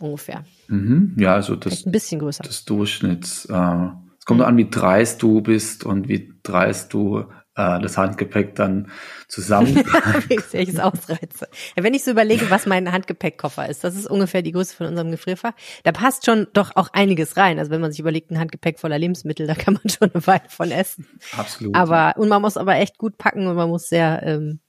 Ungefähr. 0.00 0.44
Mhm, 0.68 1.16
ja, 1.18 1.34
also 1.34 1.54
das. 1.56 1.72
Vielleicht 1.72 1.86
ein 1.86 1.92
bisschen 1.92 2.20
größer. 2.20 2.42
Das 2.42 2.64
Durchschnitts. 2.64 3.46
Äh, 3.46 3.88
es 4.18 4.24
kommt 4.24 4.40
mhm. 4.40 4.46
an, 4.46 4.56
wie 4.56 4.70
dreist 4.70 5.22
du 5.22 5.40
bist 5.40 5.84
und 5.84 6.08
wie 6.08 6.32
dreist 6.42 6.92
du 6.94 7.24
äh, 7.54 7.80
das 7.80 7.98
Handgepäck 7.98 8.54
dann 8.54 8.90
zusammen. 9.28 9.84
ich 10.28 10.54
es 10.68 10.78
ausreize. 10.78 11.48
Ja, 11.76 11.82
wenn 11.82 11.94
ich 11.94 12.04
so 12.04 12.10
überlege, 12.10 12.50
was 12.50 12.66
mein 12.66 12.90
Handgepäckkoffer 12.92 13.68
ist, 13.68 13.84
das 13.84 13.94
ist 13.94 14.06
ungefähr 14.06 14.42
die 14.42 14.52
Größe 14.52 14.76
von 14.76 14.86
unserem 14.86 15.10
Gefrierfach. 15.10 15.52
Da 15.84 15.92
passt 15.92 16.26
schon 16.26 16.46
doch 16.52 16.76
auch 16.76 16.88
einiges 16.92 17.36
rein. 17.36 17.58
Also 17.58 17.70
wenn 17.70 17.80
man 17.80 17.90
sich 17.90 18.00
überlegt, 18.00 18.30
ein 18.30 18.38
Handgepäck 18.38 18.78
voller 18.78 18.98
Lebensmittel, 18.98 19.46
da 19.46 19.54
kann 19.54 19.74
man 19.74 19.88
schon 19.88 20.10
eine 20.12 20.26
Weile 20.26 20.48
von 20.48 20.70
essen. 20.70 21.06
Absolut. 21.36 21.74
Aber 21.74 22.14
und 22.16 22.28
man 22.28 22.42
muss 22.42 22.56
aber 22.56 22.76
echt 22.76 22.98
gut 22.98 23.18
packen 23.18 23.46
und 23.46 23.56
man 23.56 23.68
muss 23.68 23.88
sehr 23.88 24.22
ähm, 24.24 24.60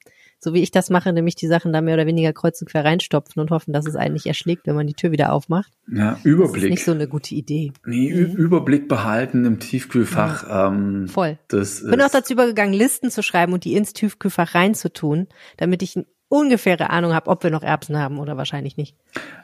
so 0.43 0.53
wie 0.53 0.61
ich 0.61 0.71
das 0.71 0.89
mache, 0.89 1.13
nämlich 1.13 1.35
die 1.35 1.47
Sachen 1.47 1.73
da 1.73 1.81
mehr 1.81 1.95
oder 1.95 2.05
weniger 2.05 2.33
kreuz 2.33 2.61
und 2.61 2.69
quer 2.69 2.85
reinstopfen 2.85 3.41
und 3.41 3.51
hoffen, 3.51 3.73
dass 3.73 3.87
es 3.87 3.95
einen 3.95 4.13
nicht 4.13 4.25
erschlägt, 4.25 4.67
wenn 4.67 4.75
man 4.75 4.87
die 4.87 4.93
Tür 4.93 5.11
wieder 5.11 5.31
aufmacht. 5.33 5.71
Ja, 5.91 6.19
Überblick. 6.23 6.55
Das 6.55 6.63
ist 6.63 6.69
nicht 6.69 6.85
so 6.85 6.91
eine 6.91 7.07
gute 7.07 7.35
Idee. 7.35 7.71
Nee, 7.85 8.13
mhm. 8.13 8.35
Überblick 8.35 8.87
behalten 8.87 9.45
im 9.45 9.59
Tiefkühlfach. 9.59 10.47
Ja. 10.47 10.67
Ähm, 10.67 11.07
Voll. 11.07 11.37
Das 11.47 11.83
Bin 11.83 12.01
auch 12.01 12.11
dazu 12.11 12.33
übergegangen, 12.33 12.73
Listen 12.73 13.09
zu 13.09 13.23
schreiben 13.23 13.53
und 13.53 13.63
die 13.63 13.75
ins 13.75 13.93
Tiefkühlfach 13.93 14.55
reinzutun, 14.55 15.27
damit 15.57 15.81
ich 15.81 15.95
eine 15.95 16.05
ungefähre 16.29 16.89
Ahnung 16.89 17.13
habe, 17.13 17.29
ob 17.29 17.43
wir 17.43 17.51
noch 17.51 17.63
Erbsen 17.63 17.97
haben 17.97 18.19
oder 18.19 18.37
wahrscheinlich 18.37 18.75
nicht. 18.75 18.95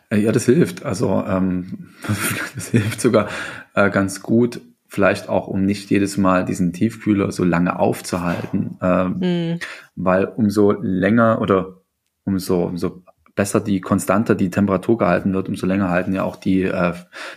Äh, 0.09 0.17
ja, 0.17 0.31
das 0.31 0.45
hilft. 0.45 0.83
Also 0.83 1.23
ähm, 1.27 1.89
das 2.55 2.69
hilft 2.69 2.99
sogar 2.99 3.29
äh, 3.75 3.89
ganz 3.89 4.21
gut 4.21 4.61
vielleicht 4.89 5.29
auch, 5.29 5.47
um 5.47 5.63
nicht 5.63 5.89
jedes 5.89 6.17
Mal 6.17 6.43
diesen 6.43 6.73
Tiefkühler 6.73 7.31
so 7.31 7.43
lange 7.43 7.79
aufzuhalten, 7.79 8.77
ähm, 8.81 9.19
mhm. 9.19 9.59
weil 9.95 10.25
umso 10.25 10.71
länger 10.71 11.39
oder 11.41 11.77
umso, 12.25 12.63
umso 12.63 13.03
besser 13.35 13.61
die 13.61 13.79
konstanter 13.79 14.35
die 14.35 14.49
Temperatur 14.49 14.97
gehalten 14.97 15.33
wird, 15.33 15.47
umso 15.47 15.65
länger 15.65 15.89
halten 15.89 16.13
ja 16.13 16.23
auch 16.23 16.35
die, 16.35 16.63
äh, 16.63 16.93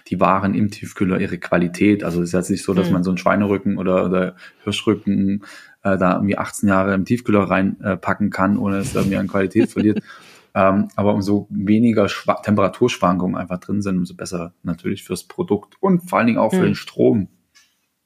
die 0.08 0.18
Waren 0.18 0.54
im 0.54 0.70
Tiefkühler 0.70 1.20
ihre 1.20 1.38
Qualität. 1.38 2.02
Also 2.02 2.22
es 2.22 2.30
ist 2.30 2.32
jetzt 2.32 2.50
nicht 2.50 2.64
so, 2.64 2.74
dass 2.74 2.88
mhm. 2.88 2.94
man 2.94 3.04
so 3.04 3.10
einen 3.10 3.18
Schweinerücken 3.18 3.78
oder, 3.78 4.06
oder 4.06 4.34
Hirschrücken 4.64 5.44
äh, 5.84 5.98
da 5.98 6.14
irgendwie 6.14 6.38
18 6.38 6.68
Jahre 6.68 6.94
im 6.94 7.04
Tiefkühler 7.04 7.44
reinpacken 7.44 8.28
äh, 8.28 8.30
kann, 8.30 8.56
ohne 8.56 8.78
dass 8.78 8.88
es 8.88 8.94
irgendwie 8.94 9.16
an 9.16 9.28
Qualität 9.28 9.70
verliert. 9.70 10.02
Ähm, 10.54 10.88
aber 10.96 11.14
umso 11.14 11.46
weniger 11.48 12.10
Schwa 12.10 12.34
Temperaturschwankungen 12.34 13.36
einfach 13.36 13.58
drin 13.58 13.80
sind, 13.80 13.96
umso 13.96 14.14
besser 14.14 14.52
natürlich 14.62 15.02
fürs 15.02 15.24
Produkt 15.24 15.76
und 15.80 16.10
vor 16.10 16.18
allen 16.18 16.26
Dingen 16.26 16.38
auch 16.38 16.50
für 16.50 16.58
mhm. 16.58 16.64
den 16.64 16.74
Strom. 16.74 17.28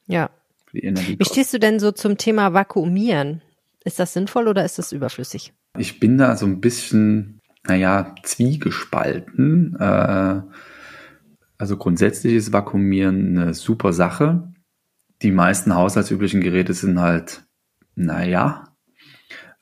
Ja. 0.06 0.30
Wie 0.72 1.24
stehst 1.24 1.54
du 1.54 1.58
denn 1.58 1.78
so 1.78 1.92
zum 1.92 2.18
Thema 2.18 2.52
Vakuumieren? 2.52 3.42
Ist 3.84 3.98
das 3.98 4.12
sinnvoll 4.12 4.48
oder 4.48 4.64
ist 4.64 4.78
das 4.78 4.92
überflüssig? 4.92 5.52
Ich 5.78 6.00
bin 6.00 6.18
da 6.18 6.36
so 6.36 6.46
ein 6.46 6.60
bisschen, 6.60 7.40
naja, 7.66 8.14
zwiegespalten. 8.22 9.76
Äh, 9.78 10.42
also 11.58 11.76
grundsätzlich 11.76 12.34
ist 12.34 12.52
Vakuumieren 12.52 13.38
eine 13.38 13.54
super 13.54 13.92
Sache. 13.92 14.52
Die 15.22 15.32
meisten 15.32 15.74
haushaltsüblichen 15.74 16.40
Geräte 16.40 16.74
sind 16.74 17.00
halt, 17.00 17.44
naja, 17.94 18.76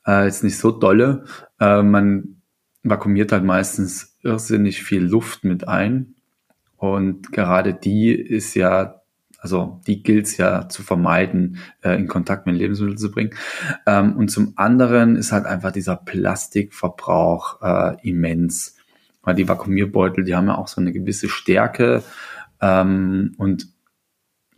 äh, 0.05 0.25
jetzt 0.25 0.43
nicht 0.43 0.57
so 0.57 0.71
dolle. 0.71 1.25
Äh, 1.59 1.81
man 1.81 2.41
vakuumiert 2.83 3.31
halt 3.31 3.43
meistens 3.43 4.17
irrsinnig 4.21 4.83
viel 4.83 5.03
Luft 5.03 5.43
mit 5.43 5.67
ein. 5.67 6.15
Und 6.77 7.31
gerade 7.31 7.73
die 7.73 8.11
ist 8.11 8.53
ja 8.55 9.01
also 9.45 9.79
die 9.85 10.01
gilt 10.01 10.25
es 10.25 10.37
ja 10.37 10.67
zu 10.69 10.81
vermeiden, 10.81 11.59
äh, 11.83 11.95
in 11.99 12.07
Kontakt 12.07 12.47
mit 12.47 12.55
Lebensmitteln 12.55 12.97
zu 12.97 13.11
bringen. 13.11 13.29
Ähm, 13.85 14.17
und 14.17 14.29
zum 14.29 14.53
anderen 14.55 15.15
ist 15.15 15.31
halt 15.31 15.45
einfach 15.45 15.71
dieser 15.71 15.97
Plastikverbrauch 15.97 17.61
äh, 17.61 18.09
immens. 18.09 18.75
Weil 19.21 19.35
die 19.35 19.47
Vakuumierbeutel, 19.47 20.23
die 20.23 20.33
haben 20.33 20.47
ja 20.47 20.57
auch 20.57 20.67
so 20.67 20.81
eine 20.81 20.91
gewisse 20.91 21.29
Stärke 21.29 22.01
ähm, 22.59 23.35
und 23.37 23.67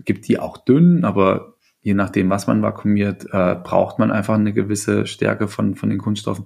gibt 0.05 0.29
die 0.29 0.39
auch 0.39 0.57
dünn, 0.57 1.03
aber 1.03 1.55
je 1.81 1.93
nachdem, 1.93 2.29
was 2.29 2.47
man 2.47 2.61
vakuumiert, 2.61 3.25
äh, 3.33 3.55
braucht 3.61 3.99
man 3.99 4.09
einfach 4.09 4.35
eine 4.35 4.53
gewisse 4.53 5.05
Stärke 5.05 5.49
von, 5.49 5.75
von 5.75 5.89
den 5.89 5.99
Kunststoffen. 5.99 6.45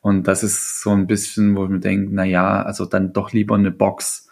Und 0.00 0.26
das 0.26 0.42
ist 0.42 0.80
so 0.80 0.90
ein 0.90 1.06
bisschen, 1.06 1.54
wo 1.54 1.62
ich 1.62 1.70
mir 1.70 1.78
denke, 1.78 2.08
na 2.10 2.24
ja, 2.24 2.62
also 2.62 2.84
dann 2.84 3.12
doch 3.12 3.32
lieber 3.32 3.54
eine 3.54 3.70
Box 3.70 4.25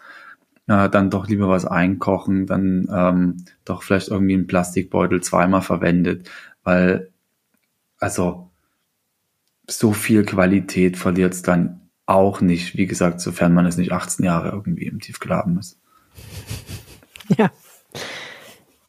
äh, 0.67 0.89
dann 0.89 1.09
doch 1.09 1.27
lieber 1.27 1.47
was 1.49 1.65
einkochen, 1.65 2.45
dann 2.47 2.87
ähm, 2.91 3.45
doch 3.65 3.83
vielleicht 3.83 4.09
irgendwie 4.09 4.33
einen 4.33 4.47
Plastikbeutel 4.47 5.21
zweimal 5.21 5.61
verwendet, 5.61 6.29
weil 6.63 7.11
also 7.99 8.49
so 9.67 9.93
viel 9.93 10.23
Qualität 10.25 10.97
verliert 10.97 11.33
es 11.33 11.41
dann 11.41 11.81
auch 12.05 12.41
nicht, 12.41 12.77
wie 12.77 12.85
gesagt, 12.85 13.19
sofern 13.19 13.53
man 13.53 13.65
es 13.65 13.77
nicht 13.77 13.91
18 13.91 14.25
Jahre 14.25 14.49
irgendwie 14.49 14.85
im 14.85 14.99
Tiefgeladen 14.99 15.57
ist. 15.57 15.79
Ja. 17.39 17.49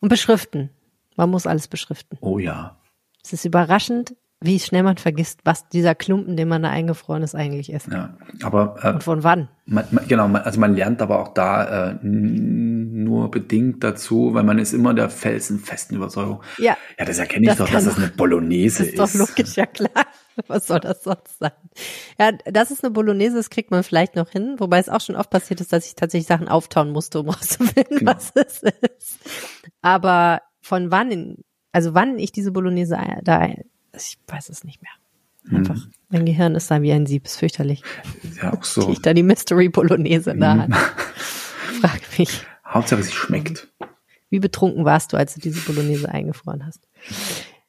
Und 0.00 0.10
beschriften. 0.10 0.68
Man 1.16 1.30
muss 1.30 1.46
alles 1.46 1.68
beschriften. 1.68 2.18
Oh 2.20 2.38
ja. 2.38 2.76
Es 3.24 3.32
ist 3.32 3.46
überraschend, 3.46 4.14
wie 4.40 4.60
schnell 4.60 4.82
man 4.82 4.98
vergisst, 4.98 5.40
was 5.44 5.68
dieser 5.70 5.94
Klumpen, 5.94 6.36
den 6.36 6.48
man 6.48 6.62
da 6.62 6.70
eingefroren 6.70 7.22
ist, 7.22 7.34
eigentlich 7.34 7.72
ist. 7.72 7.88
Ja, 7.90 8.16
aber 8.42 8.76
äh, 8.82 8.92
und 8.92 9.02
von 9.02 9.24
wann? 9.24 9.48
Man, 9.64 9.86
man, 9.90 10.06
genau, 10.06 10.28
man, 10.28 10.42
also 10.42 10.60
man 10.60 10.74
lernt 10.74 11.00
aber 11.00 11.20
auch 11.20 11.32
da 11.32 11.92
äh, 11.92 11.98
nur 12.02 13.30
bedingt 13.30 13.82
dazu, 13.82 14.34
weil 14.34 14.44
man 14.44 14.58
ist 14.58 14.74
immer 14.74 14.92
der 14.92 15.08
felsenfesten 15.08 15.96
Überzeugung. 15.96 16.42
Ja, 16.58 16.76
ja, 16.98 17.06
das 17.06 17.18
erkenne 17.18 17.44
ich 17.44 17.48
das 17.48 17.58
doch, 17.58 17.70
dass 17.70 17.86
das 17.86 17.96
eine 17.96 18.08
Bolognese 18.08 18.84
ist. 18.84 18.98
Das 18.98 19.14
ist 19.14 19.20
doch 19.20 19.28
logisch, 19.28 19.56
ja 19.56 19.66
klar. 19.66 20.06
Was 20.48 20.66
soll 20.66 20.80
das 20.80 21.02
sonst 21.02 21.38
sein? 21.38 21.52
Ja, 22.18 22.32
das 22.44 22.70
ist 22.70 22.84
eine 22.84 22.92
Bolognese, 22.92 23.36
das 23.36 23.48
kriegt 23.48 23.70
man 23.70 23.82
vielleicht 23.82 24.16
noch 24.16 24.28
hin, 24.28 24.56
wobei 24.58 24.78
es 24.78 24.90
auch 24.90 25.00
schon 25.00 25.16
oft 25.16 25.30
passiert 25.30 25.62
ist, 25.62 25.72
dass 25.72 25.86
ich 25.86 25.94
tatsächlich 25.94 26.26
Sachen 26.26 26.48
auftauen 26.48 26.90
musste, 26.90 27.20
um 27.20 27.28
rauszufinden, 27.30 28.00
genau. 28.00 28.12
was 28.14 28.32
es 28.34 28.62
ist. 28.62 29.18
Aber 29.80 30.42
von 30.60 30.90
wann, 30.90 31.36
also 31.72 31.94
wann 31.94 32.18
ich 32.18 32.32
diese 32.32 32.52
Bolognese 32.52 32.98
da 33.22 33.48
ich 33.96 34.18
weiß 34.26 34.48
es 34.48 34.64
nicht 34.64 34.82
mehr. 34.82 34.92
Hm. 35.48 35.58
Einfach, 35.58 35.74
hm. 35.76 35.92
mein 36.08 36.26
Gehirn 36.26 36.54
ist 36.54 36.70
da 36.70 36.82
wie 36.82 36.92
ein 36.92 37.06
Sieb, 37.06 37.26
ist 37.26 37.38
fürchterlich. 37.38 37.82
Ja, 38.42 38.52
auch 38.52 38.64
so. 38.64 38.90
Ich 38.90 39.00
da 39.00 39.14
die 39.14 39.22
Mystery 39.22 39.68
Bolognese 39.68 40.30
in 40.30 40.40
der 40.40 40.52
hm. 40.52 40.60
Hand. 40.62 40.74
Frag 41.80 42.18
mich. 42.18 42.44
Hauptsache, 42.64 43.02
sie 43.02 43.12
schmeckt. 43.12 43.68
Wie 44.28 44.40
betrunken 44.40 44.84
warst 44.84 45.12
du, 45.12 45.16
als 45.16 45.34
du 45.34 45.40
diese 45.40 45.60
Bolognese 45.60 46.08
eingefroren 46.08 46.66
hast? 46.66 46.88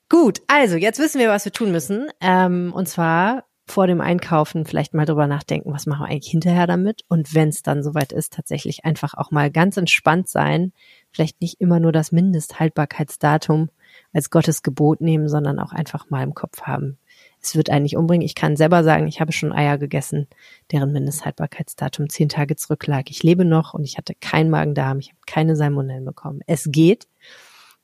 Gut, 0.09 0.41
also 0.47 0.75
jetzt 0.75 0.99
wissen 0.99 1.19
wir, 1.19 1.29
was 1.29 1.45
wir 1.45 1.51
tun 1.51 1.71
müssen. 1.71 2.07
Ähm, 2.21 2.71
und 2.73 2.87
zwar 2.87 3.43
vor 3.65 3.85
dem 3.85 3.99
Einkaufen 3.99 4.65
vielleicht 4.65 4.93
mal 4.93 5.05
drüber 5.05 5.27
nachdenken, 5.27 5.73
was 5.73 5.85
machen 5.85 6.05
wir 6.05 6.09
eigentlich 6.09 6.31
hinterher 6.31 6.67
damit? 6.67 7.03
Und 7.09 7.35
wenn 7.35 7.49
es 7.49 7.61
dann 7.61 7.83
soweit 7.83 8.13
ist, 8.13 8.33
tatsächlich 8.33 8.85
einfach 8.85 9.13
auch 9.13 9.29
mal 9.29 9.51
ganz 9.51 9.75
entspannt 9.75 10.29
sein. 10.29 10.71
Vielleicht 11.11 11.41
nicht 11.41 11.59
immer 11.59 11.79
nur 11.79 11.91
das 11.91 12.13
Mindesthaltbarkeitsdatum 12.13 13.69
als 14.13 14.29
Gottes 14.29 14.63
Gebot 14.63 15.01
nehmen, 15.01 15.29
sondern 15.29 15.59
auch 15.59 15.71
einfach 15.71 16.09
mal 16.09 16.23
im 16.23 16.33
Kopf 16.33 16.61
haben. 16.63 16.97
Es 17.41 17.55
wird 17.55 17.69
eigentlich 17.69 17.95
umbringen. 17.95 18.25
Ich 18.25 18.35
kann 18.35 18.57
selber 18.57 18.83
sagen, 18.83 19.07
ich 19.07 19.21
habe 19.21 19.31
schon 19.31 19.53
Eier 19.53 19.77
gegessen, 19.77 20.27
deren 20.71 20.91
Mindesthaltbarkeitsdatum 20.91 22.09
zehn 22.09 22.29
Tage 22.29 22.55
zurücklag. 22.55 23.09
Ich 23.09 23.23
lebe 23.23 23.45
noch 23.45 23.73
und 23.73 23.83
ich 23.83 23.97
hatte 23.97 24.13
keinen 24.19 24.49
Magen-Darm. 24.49 24.99
Ich 24.99 25.09
habe 25.09 25.19
keine 25.25 25.55
Salmonellen 25.55 26.05
bekommen. 26.05 26.41
Es 26.47 26.67
geht. 26.71 27.07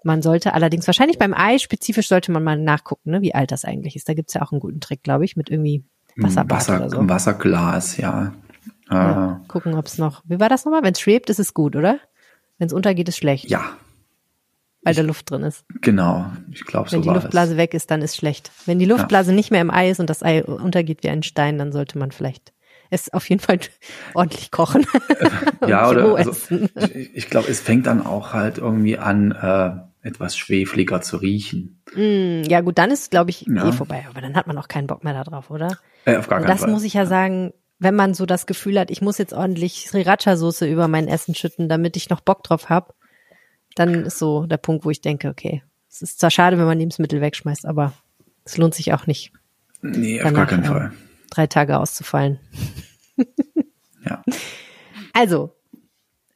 Man 0.03 0.21
sollte 0.21 0.53
allerdings 0.53 0.85
wahrscheinlich 0.87 1.17
beim 1.17 1.33
Ei 1.33 1.59
spezifisch 1.59 2.09
sollte 2.09 2.31
man 2.31 2.43
mal 2.43 2.57
nachgucken, 2.57 3.11
ne, 3.11 3.21
wie 3.21 3.33
alt 3.33 3.51
das 3.51 3.63
eigentlich 3.63 3.95
ist. 3.95 4.09
Da 4.09 4.13
gibt's 4.13 4.33
ja 4.33 4.41
auch 4.41 4.51
einen 4.51 4.59
guten 4.59 4.81
Trick, 4.81 5.01
glaube 5.01 5.23
ich, 5.23 5.37
mit 5.37 5.49
irgendwie 5.49 5.85
Wasserbad 6.17 6.59
Wasser, 6.59 6.75
oder 6.75 6.89
so. 6.89 7.09
Wasserglas, 7.09 7.97
ja. 7.97 8.33
ja 8.89 9.41
äh. 9.41 9.47
gucken, 9.47 9.75
ob 9.75 9.85
es 9.85 9.97
noch. 9.97 10.21
Wie 10.25 10.39
war 10.39 10.49
das 10.49 10.65
nochmal? 10.65 10.83
Wenn 10.83 10.93
es 10.93 10.99
schwebt, 10.99 11.29
ist 11.29 11.39
es 11.39 11.53
gut, 11.53 11.75
oder? 11.75 11.99
Wenn 12.57 12.67
es 12.67 12.73
untergeht, 12.73 13.07
ist 13.07 13.17
schlecht. 13.17 13.49
Ja, 13.49 13.77
weil 14.83 14.95
da 14.95 15.01
Luft 15.01 15.29
drin 15.31 15.43
ist. 15.43 15.65
Genau, 15.81 16.25
ich 16.51 16.65
glaube 16.65 16.89
so 16.89 16.97
Wenn 16.97 17.03
die 17.03 17.09
Luftblase 17.09 17.53
es. 17.53 17.57
weg 17.57 17.73
ist, 17.73 17.89
dann 17.91 18.01
ist 18.01 18.15
schlecht. 18.15 18.51
Wenn 18.65 18.79
die 18.79 18.85
Luftblase 18.85 19.31
ja. 19.31 19.35
nicht 19.35 19.51
mehr 19.51 19.61
im 19.61 19.71
Ei 19.71 19.89
ist 19.89 19.99
und 19.99 20.09
das 20.09 20.23
Ei 20.23 20.43
untergeht 20.43 21.03
wie 21.03 21.09
ein 21.09 21.23
Stein, 21.23 21.57
dann 21.57 21.71
sollte 21.71 21.97
man 21.97 22.11
vielleicht 22.11 22.53
es 22.89 23.11
auf 23.11 23.27
jeden 23.29 23.41
Fall 23.41 23.59
ordentlich 24.13 24.51
kochen. 24.51 24.85
ja, 25.67 25.89
oder 25.89 26.15
also, 26.15 26.31
ich, 26.93 27.15
ich 27.15 27.29
glaube, 27.29 27.49
es 27.49 27.59
fängt 27.59 27.87
dann 27.87 28.05
auch 28.05 28.33
halt 28.33 28.57
irgendwie 28.57 28.97
an, 28.97 29.31
äh, 29.31 30.07
etwas 30.07 30.37
schwefliger 30.37 31.01
zu 31.01 31.17
riechen. 31.17 31.81
Mm, 31.95 32.43
ja, 32.43 32.61
gut, 32.61 32.77
dann 32.77 32.91
ist, 32.91 33.09
glaube 33.09 33.29
ich, 33.29 33.45
ja. 33.47 33.67
eh 33.67 33.71
vorbei. 33.71 34.05
Aber 34.09 34.21
dann 34.21 34.35
hat 34.35 34.47
man 34.47 34.57
auch 34.57 34.67
keinen 34.67 34.87
Bock 34.87 35.03
mehr 35.03 35.13
darauf, 35.13 35.49
oder? 35.49 35.77
Äh, 36.05 36.17
auf 36.17 36.27
gar 36.27 36.39
keinen 36.39 36.49
das 36.49 36.61
Fall. 36.61 36.71
muss 36.71 36.83
ich 36.83 36.93
ja 36.93 37.05
sagen, 37.05 37.53
wenn 37.79 37.95
man 37.95 38.13
so 38.13 38.25
das 38.25 38.45
Gefühl 38.45 38.79
hat, 38.79 38.91
ich 38.91 39.01
muss 39.01 39.17
jetzt 39.17 39.33
ordentlich 39.33 39.87
Sriracha-Soße 39.89 40.67
über 40.67 40.87
mein 40.87 41.07
Essen 41.07 41.35
schütten, 41.35 41.69
damit 41.69 41.95
ich 41.95 42.09
noch 42.09 42.21
Bock 42.21 42.43
drauf 42.43 42.69
habe, 42.69 42.93
dann 43.75 44.05
ist 44.05 44.19
so 44.19 44.45
der 44.45 44.57
Punkt, 44.57 44.85
wo 44.85 44.89
ich 44.89 45.01
denke, 45.01 45.29
okay, 45.29 45.63
es 45.89 46.01
ist 46.01 46.19
zwar 46.19 46.31
schade, 46.31 46.57
wenn 46.57 46.65
man 46.65 46.79
Lebensmittel 46.79 47.21
wegschmeißt, 47.21 47.65
aber 47.65 47.93
es 48.45 48.57
lohnt 48.57 48.73
sich 48.73 48.93
auch 48.93 49.07
nicht. 49.07 49.31
Nee, 49.81 50.21
auf 50.21 50.33
gar 50.33 50.47
keinen 50.47 50.63
Fall. 50.63 50.91
Drei 51.29 51.47
Tage 51.47 51.79
auszufallen. 51.79 52.39
ja. 54.05 54.23
Also, 55.13 55.55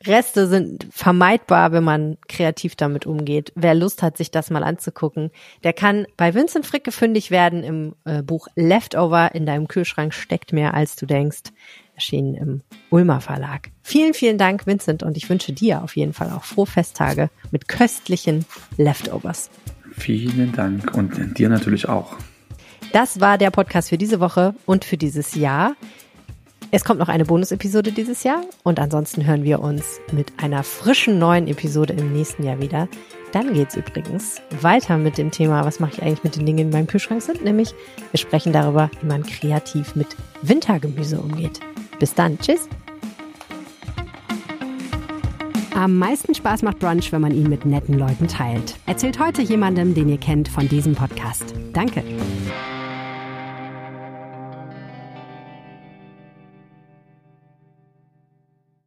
Reste 0.05 0.47
sind 0.47 0.87
vermeidbar, 0.91 1.71
wenn 1.71 1.83
man 1.83 2.17
kreativ 2.27 2.75
damit 2.75 3.05
umgeht. 3.05 3.51
Wer 3.55 3.73
Lust 3.73 4.03
hat, 4.03 4.17
sich 4.17 4.31
das 4.31 4.49
mal 4.49 4.63
anzugucken, 4.63 5.31
der 5.63 5.73
kann 5.73 6.05
bei 6.17 6.33
Vincent 6.33 6.65
Fricke 6.65 6.91
fündig 6.91 7.31
werden 7.31 7.63
im 7.63 7.95
äh, 8.05 8.21
Buch 8.21 8.47
Leftover. 8.55 9.33
In 9.33 9.45
deinem 9.45 9.67
Kühlschrank 9.67 10.13
steckt 10.13 10.53
mehr, 10.53 10.73
als 10.73 10.95
du 10.95 11.05
denkst 11.05 11.51
erschienen 11.97 12.35
im 12.35 12.61
Ulmer 12.89 13.19
Verlag. 13.19 13.71
Vielen, 13.83 14.13
vielen 14.13 14.37
Dank, 14.37 14.65
Vincent, 14.65 15.03
und 15.03 15.17
ich 15.17 15.29
wünsche 15.29 15.51
dir 15.51 15.83
auf 15.83 15.97
jeden 15.97 16.13
Fall 16.13 16.29
auch 16.31 16.45
frohe 16.45 16.67
Festtage 16.67 17.29
mit 17.51 17.67
köstlichen 17.67 18.45
Leftovers. 18.77 19.49
Vielen 19.97 20.53
Dank 20.53 20.93
und 20.95 21.37
dir 21.37 21.49
natürlich 21.49 21.89
auch. 21.89 22.15
Das 22.93 23.19
war 23.19 23.37
der 23.37 23.51
Podcast 23.51 23.89
für 23.89 23.97
diese 23.97 24.19
Woche 24.19 24.53
und 24.65 24.85
für 24.85 24.97
dieses 24.97 25.35
Jahr. 25.35 25.75
Es 26.69 26.83
kommt 26.83 26.99
noch 26.99 27.09
eine 27.09 27.25
Bonus-Episode 27.25 27.91
dieses 27.91 28.23
Jahr 28.23 28.41
und 28.63 28.79
ansonsten 28.79 29.25
hören 29.25 29.43
wir 29.43 29.61
uns 29.61 29.99
mit 30.11 30.33
einer 30.37 30.63
frischen 30.63 31.17
neuen 31.17 31.47
Episode 31.47 31.93
im 31.93 32.13
nächsten 32.13 32.43
Jahr 32.43 32.61
wieder. 32.61 32.87
Dann 33.31 33.53
geht's 33.53 33.75
übrigens 33.75 34.41
weiter 34.61 34.97
mit 34.97 35.17
dem 35.17 35.31
Thema, 35.31 35.65
was 35.65 35.79
mache 35.79 35.93
ich 35.93 36.01
eigentlich 36.01 36.23
mit 36.23 36.35
den 36.35 36.45
Dingen, 36.45 36.57
die 36.57 36.63
in 36.63 36.69
meinem 36.69 36.87
Kühlschrank 36.87 37.21
sind, 37.21 37.43
nämlich 37.43 37.73
wir 38.11 38.19
sprechen 38.19 38.53
darüber, 38.53 38.89
wie 39.01 39.07
man 39.07 39.23
kreativ 39.23 39.95
mit 39.95 40.15
Wintergemüse 40.41 41.19
umgeht. 41.19 41.59
Bis 41.99 42.13
dann. 42.13 42.37
Tschüss. 42.39 42.67
Am 45.73 45.95
meisten 45.97 46.33
Spaß 46.33 46.63
macht 46.63 46.79
Brunch, 46.79 47.11
wenn 47.11 47.21
man 47.21 47.33
ihn 47.33 47.49
mit 47.49 47.65
netten 47.65 47.99
Leuten 47.99 48.27
teilt. 48.27 48.75
Erzählt 48.87 49.19
heute 49.19 49.43
jemandem, 49.43 49.93
den 49.93 50.09
ihr 50.09 50.17
kennt, 50.17 50.47
von 50.47 50.67
diesem 50.67 50.95
Podcast. 50.95 51.53
Danke. 51.71 52.03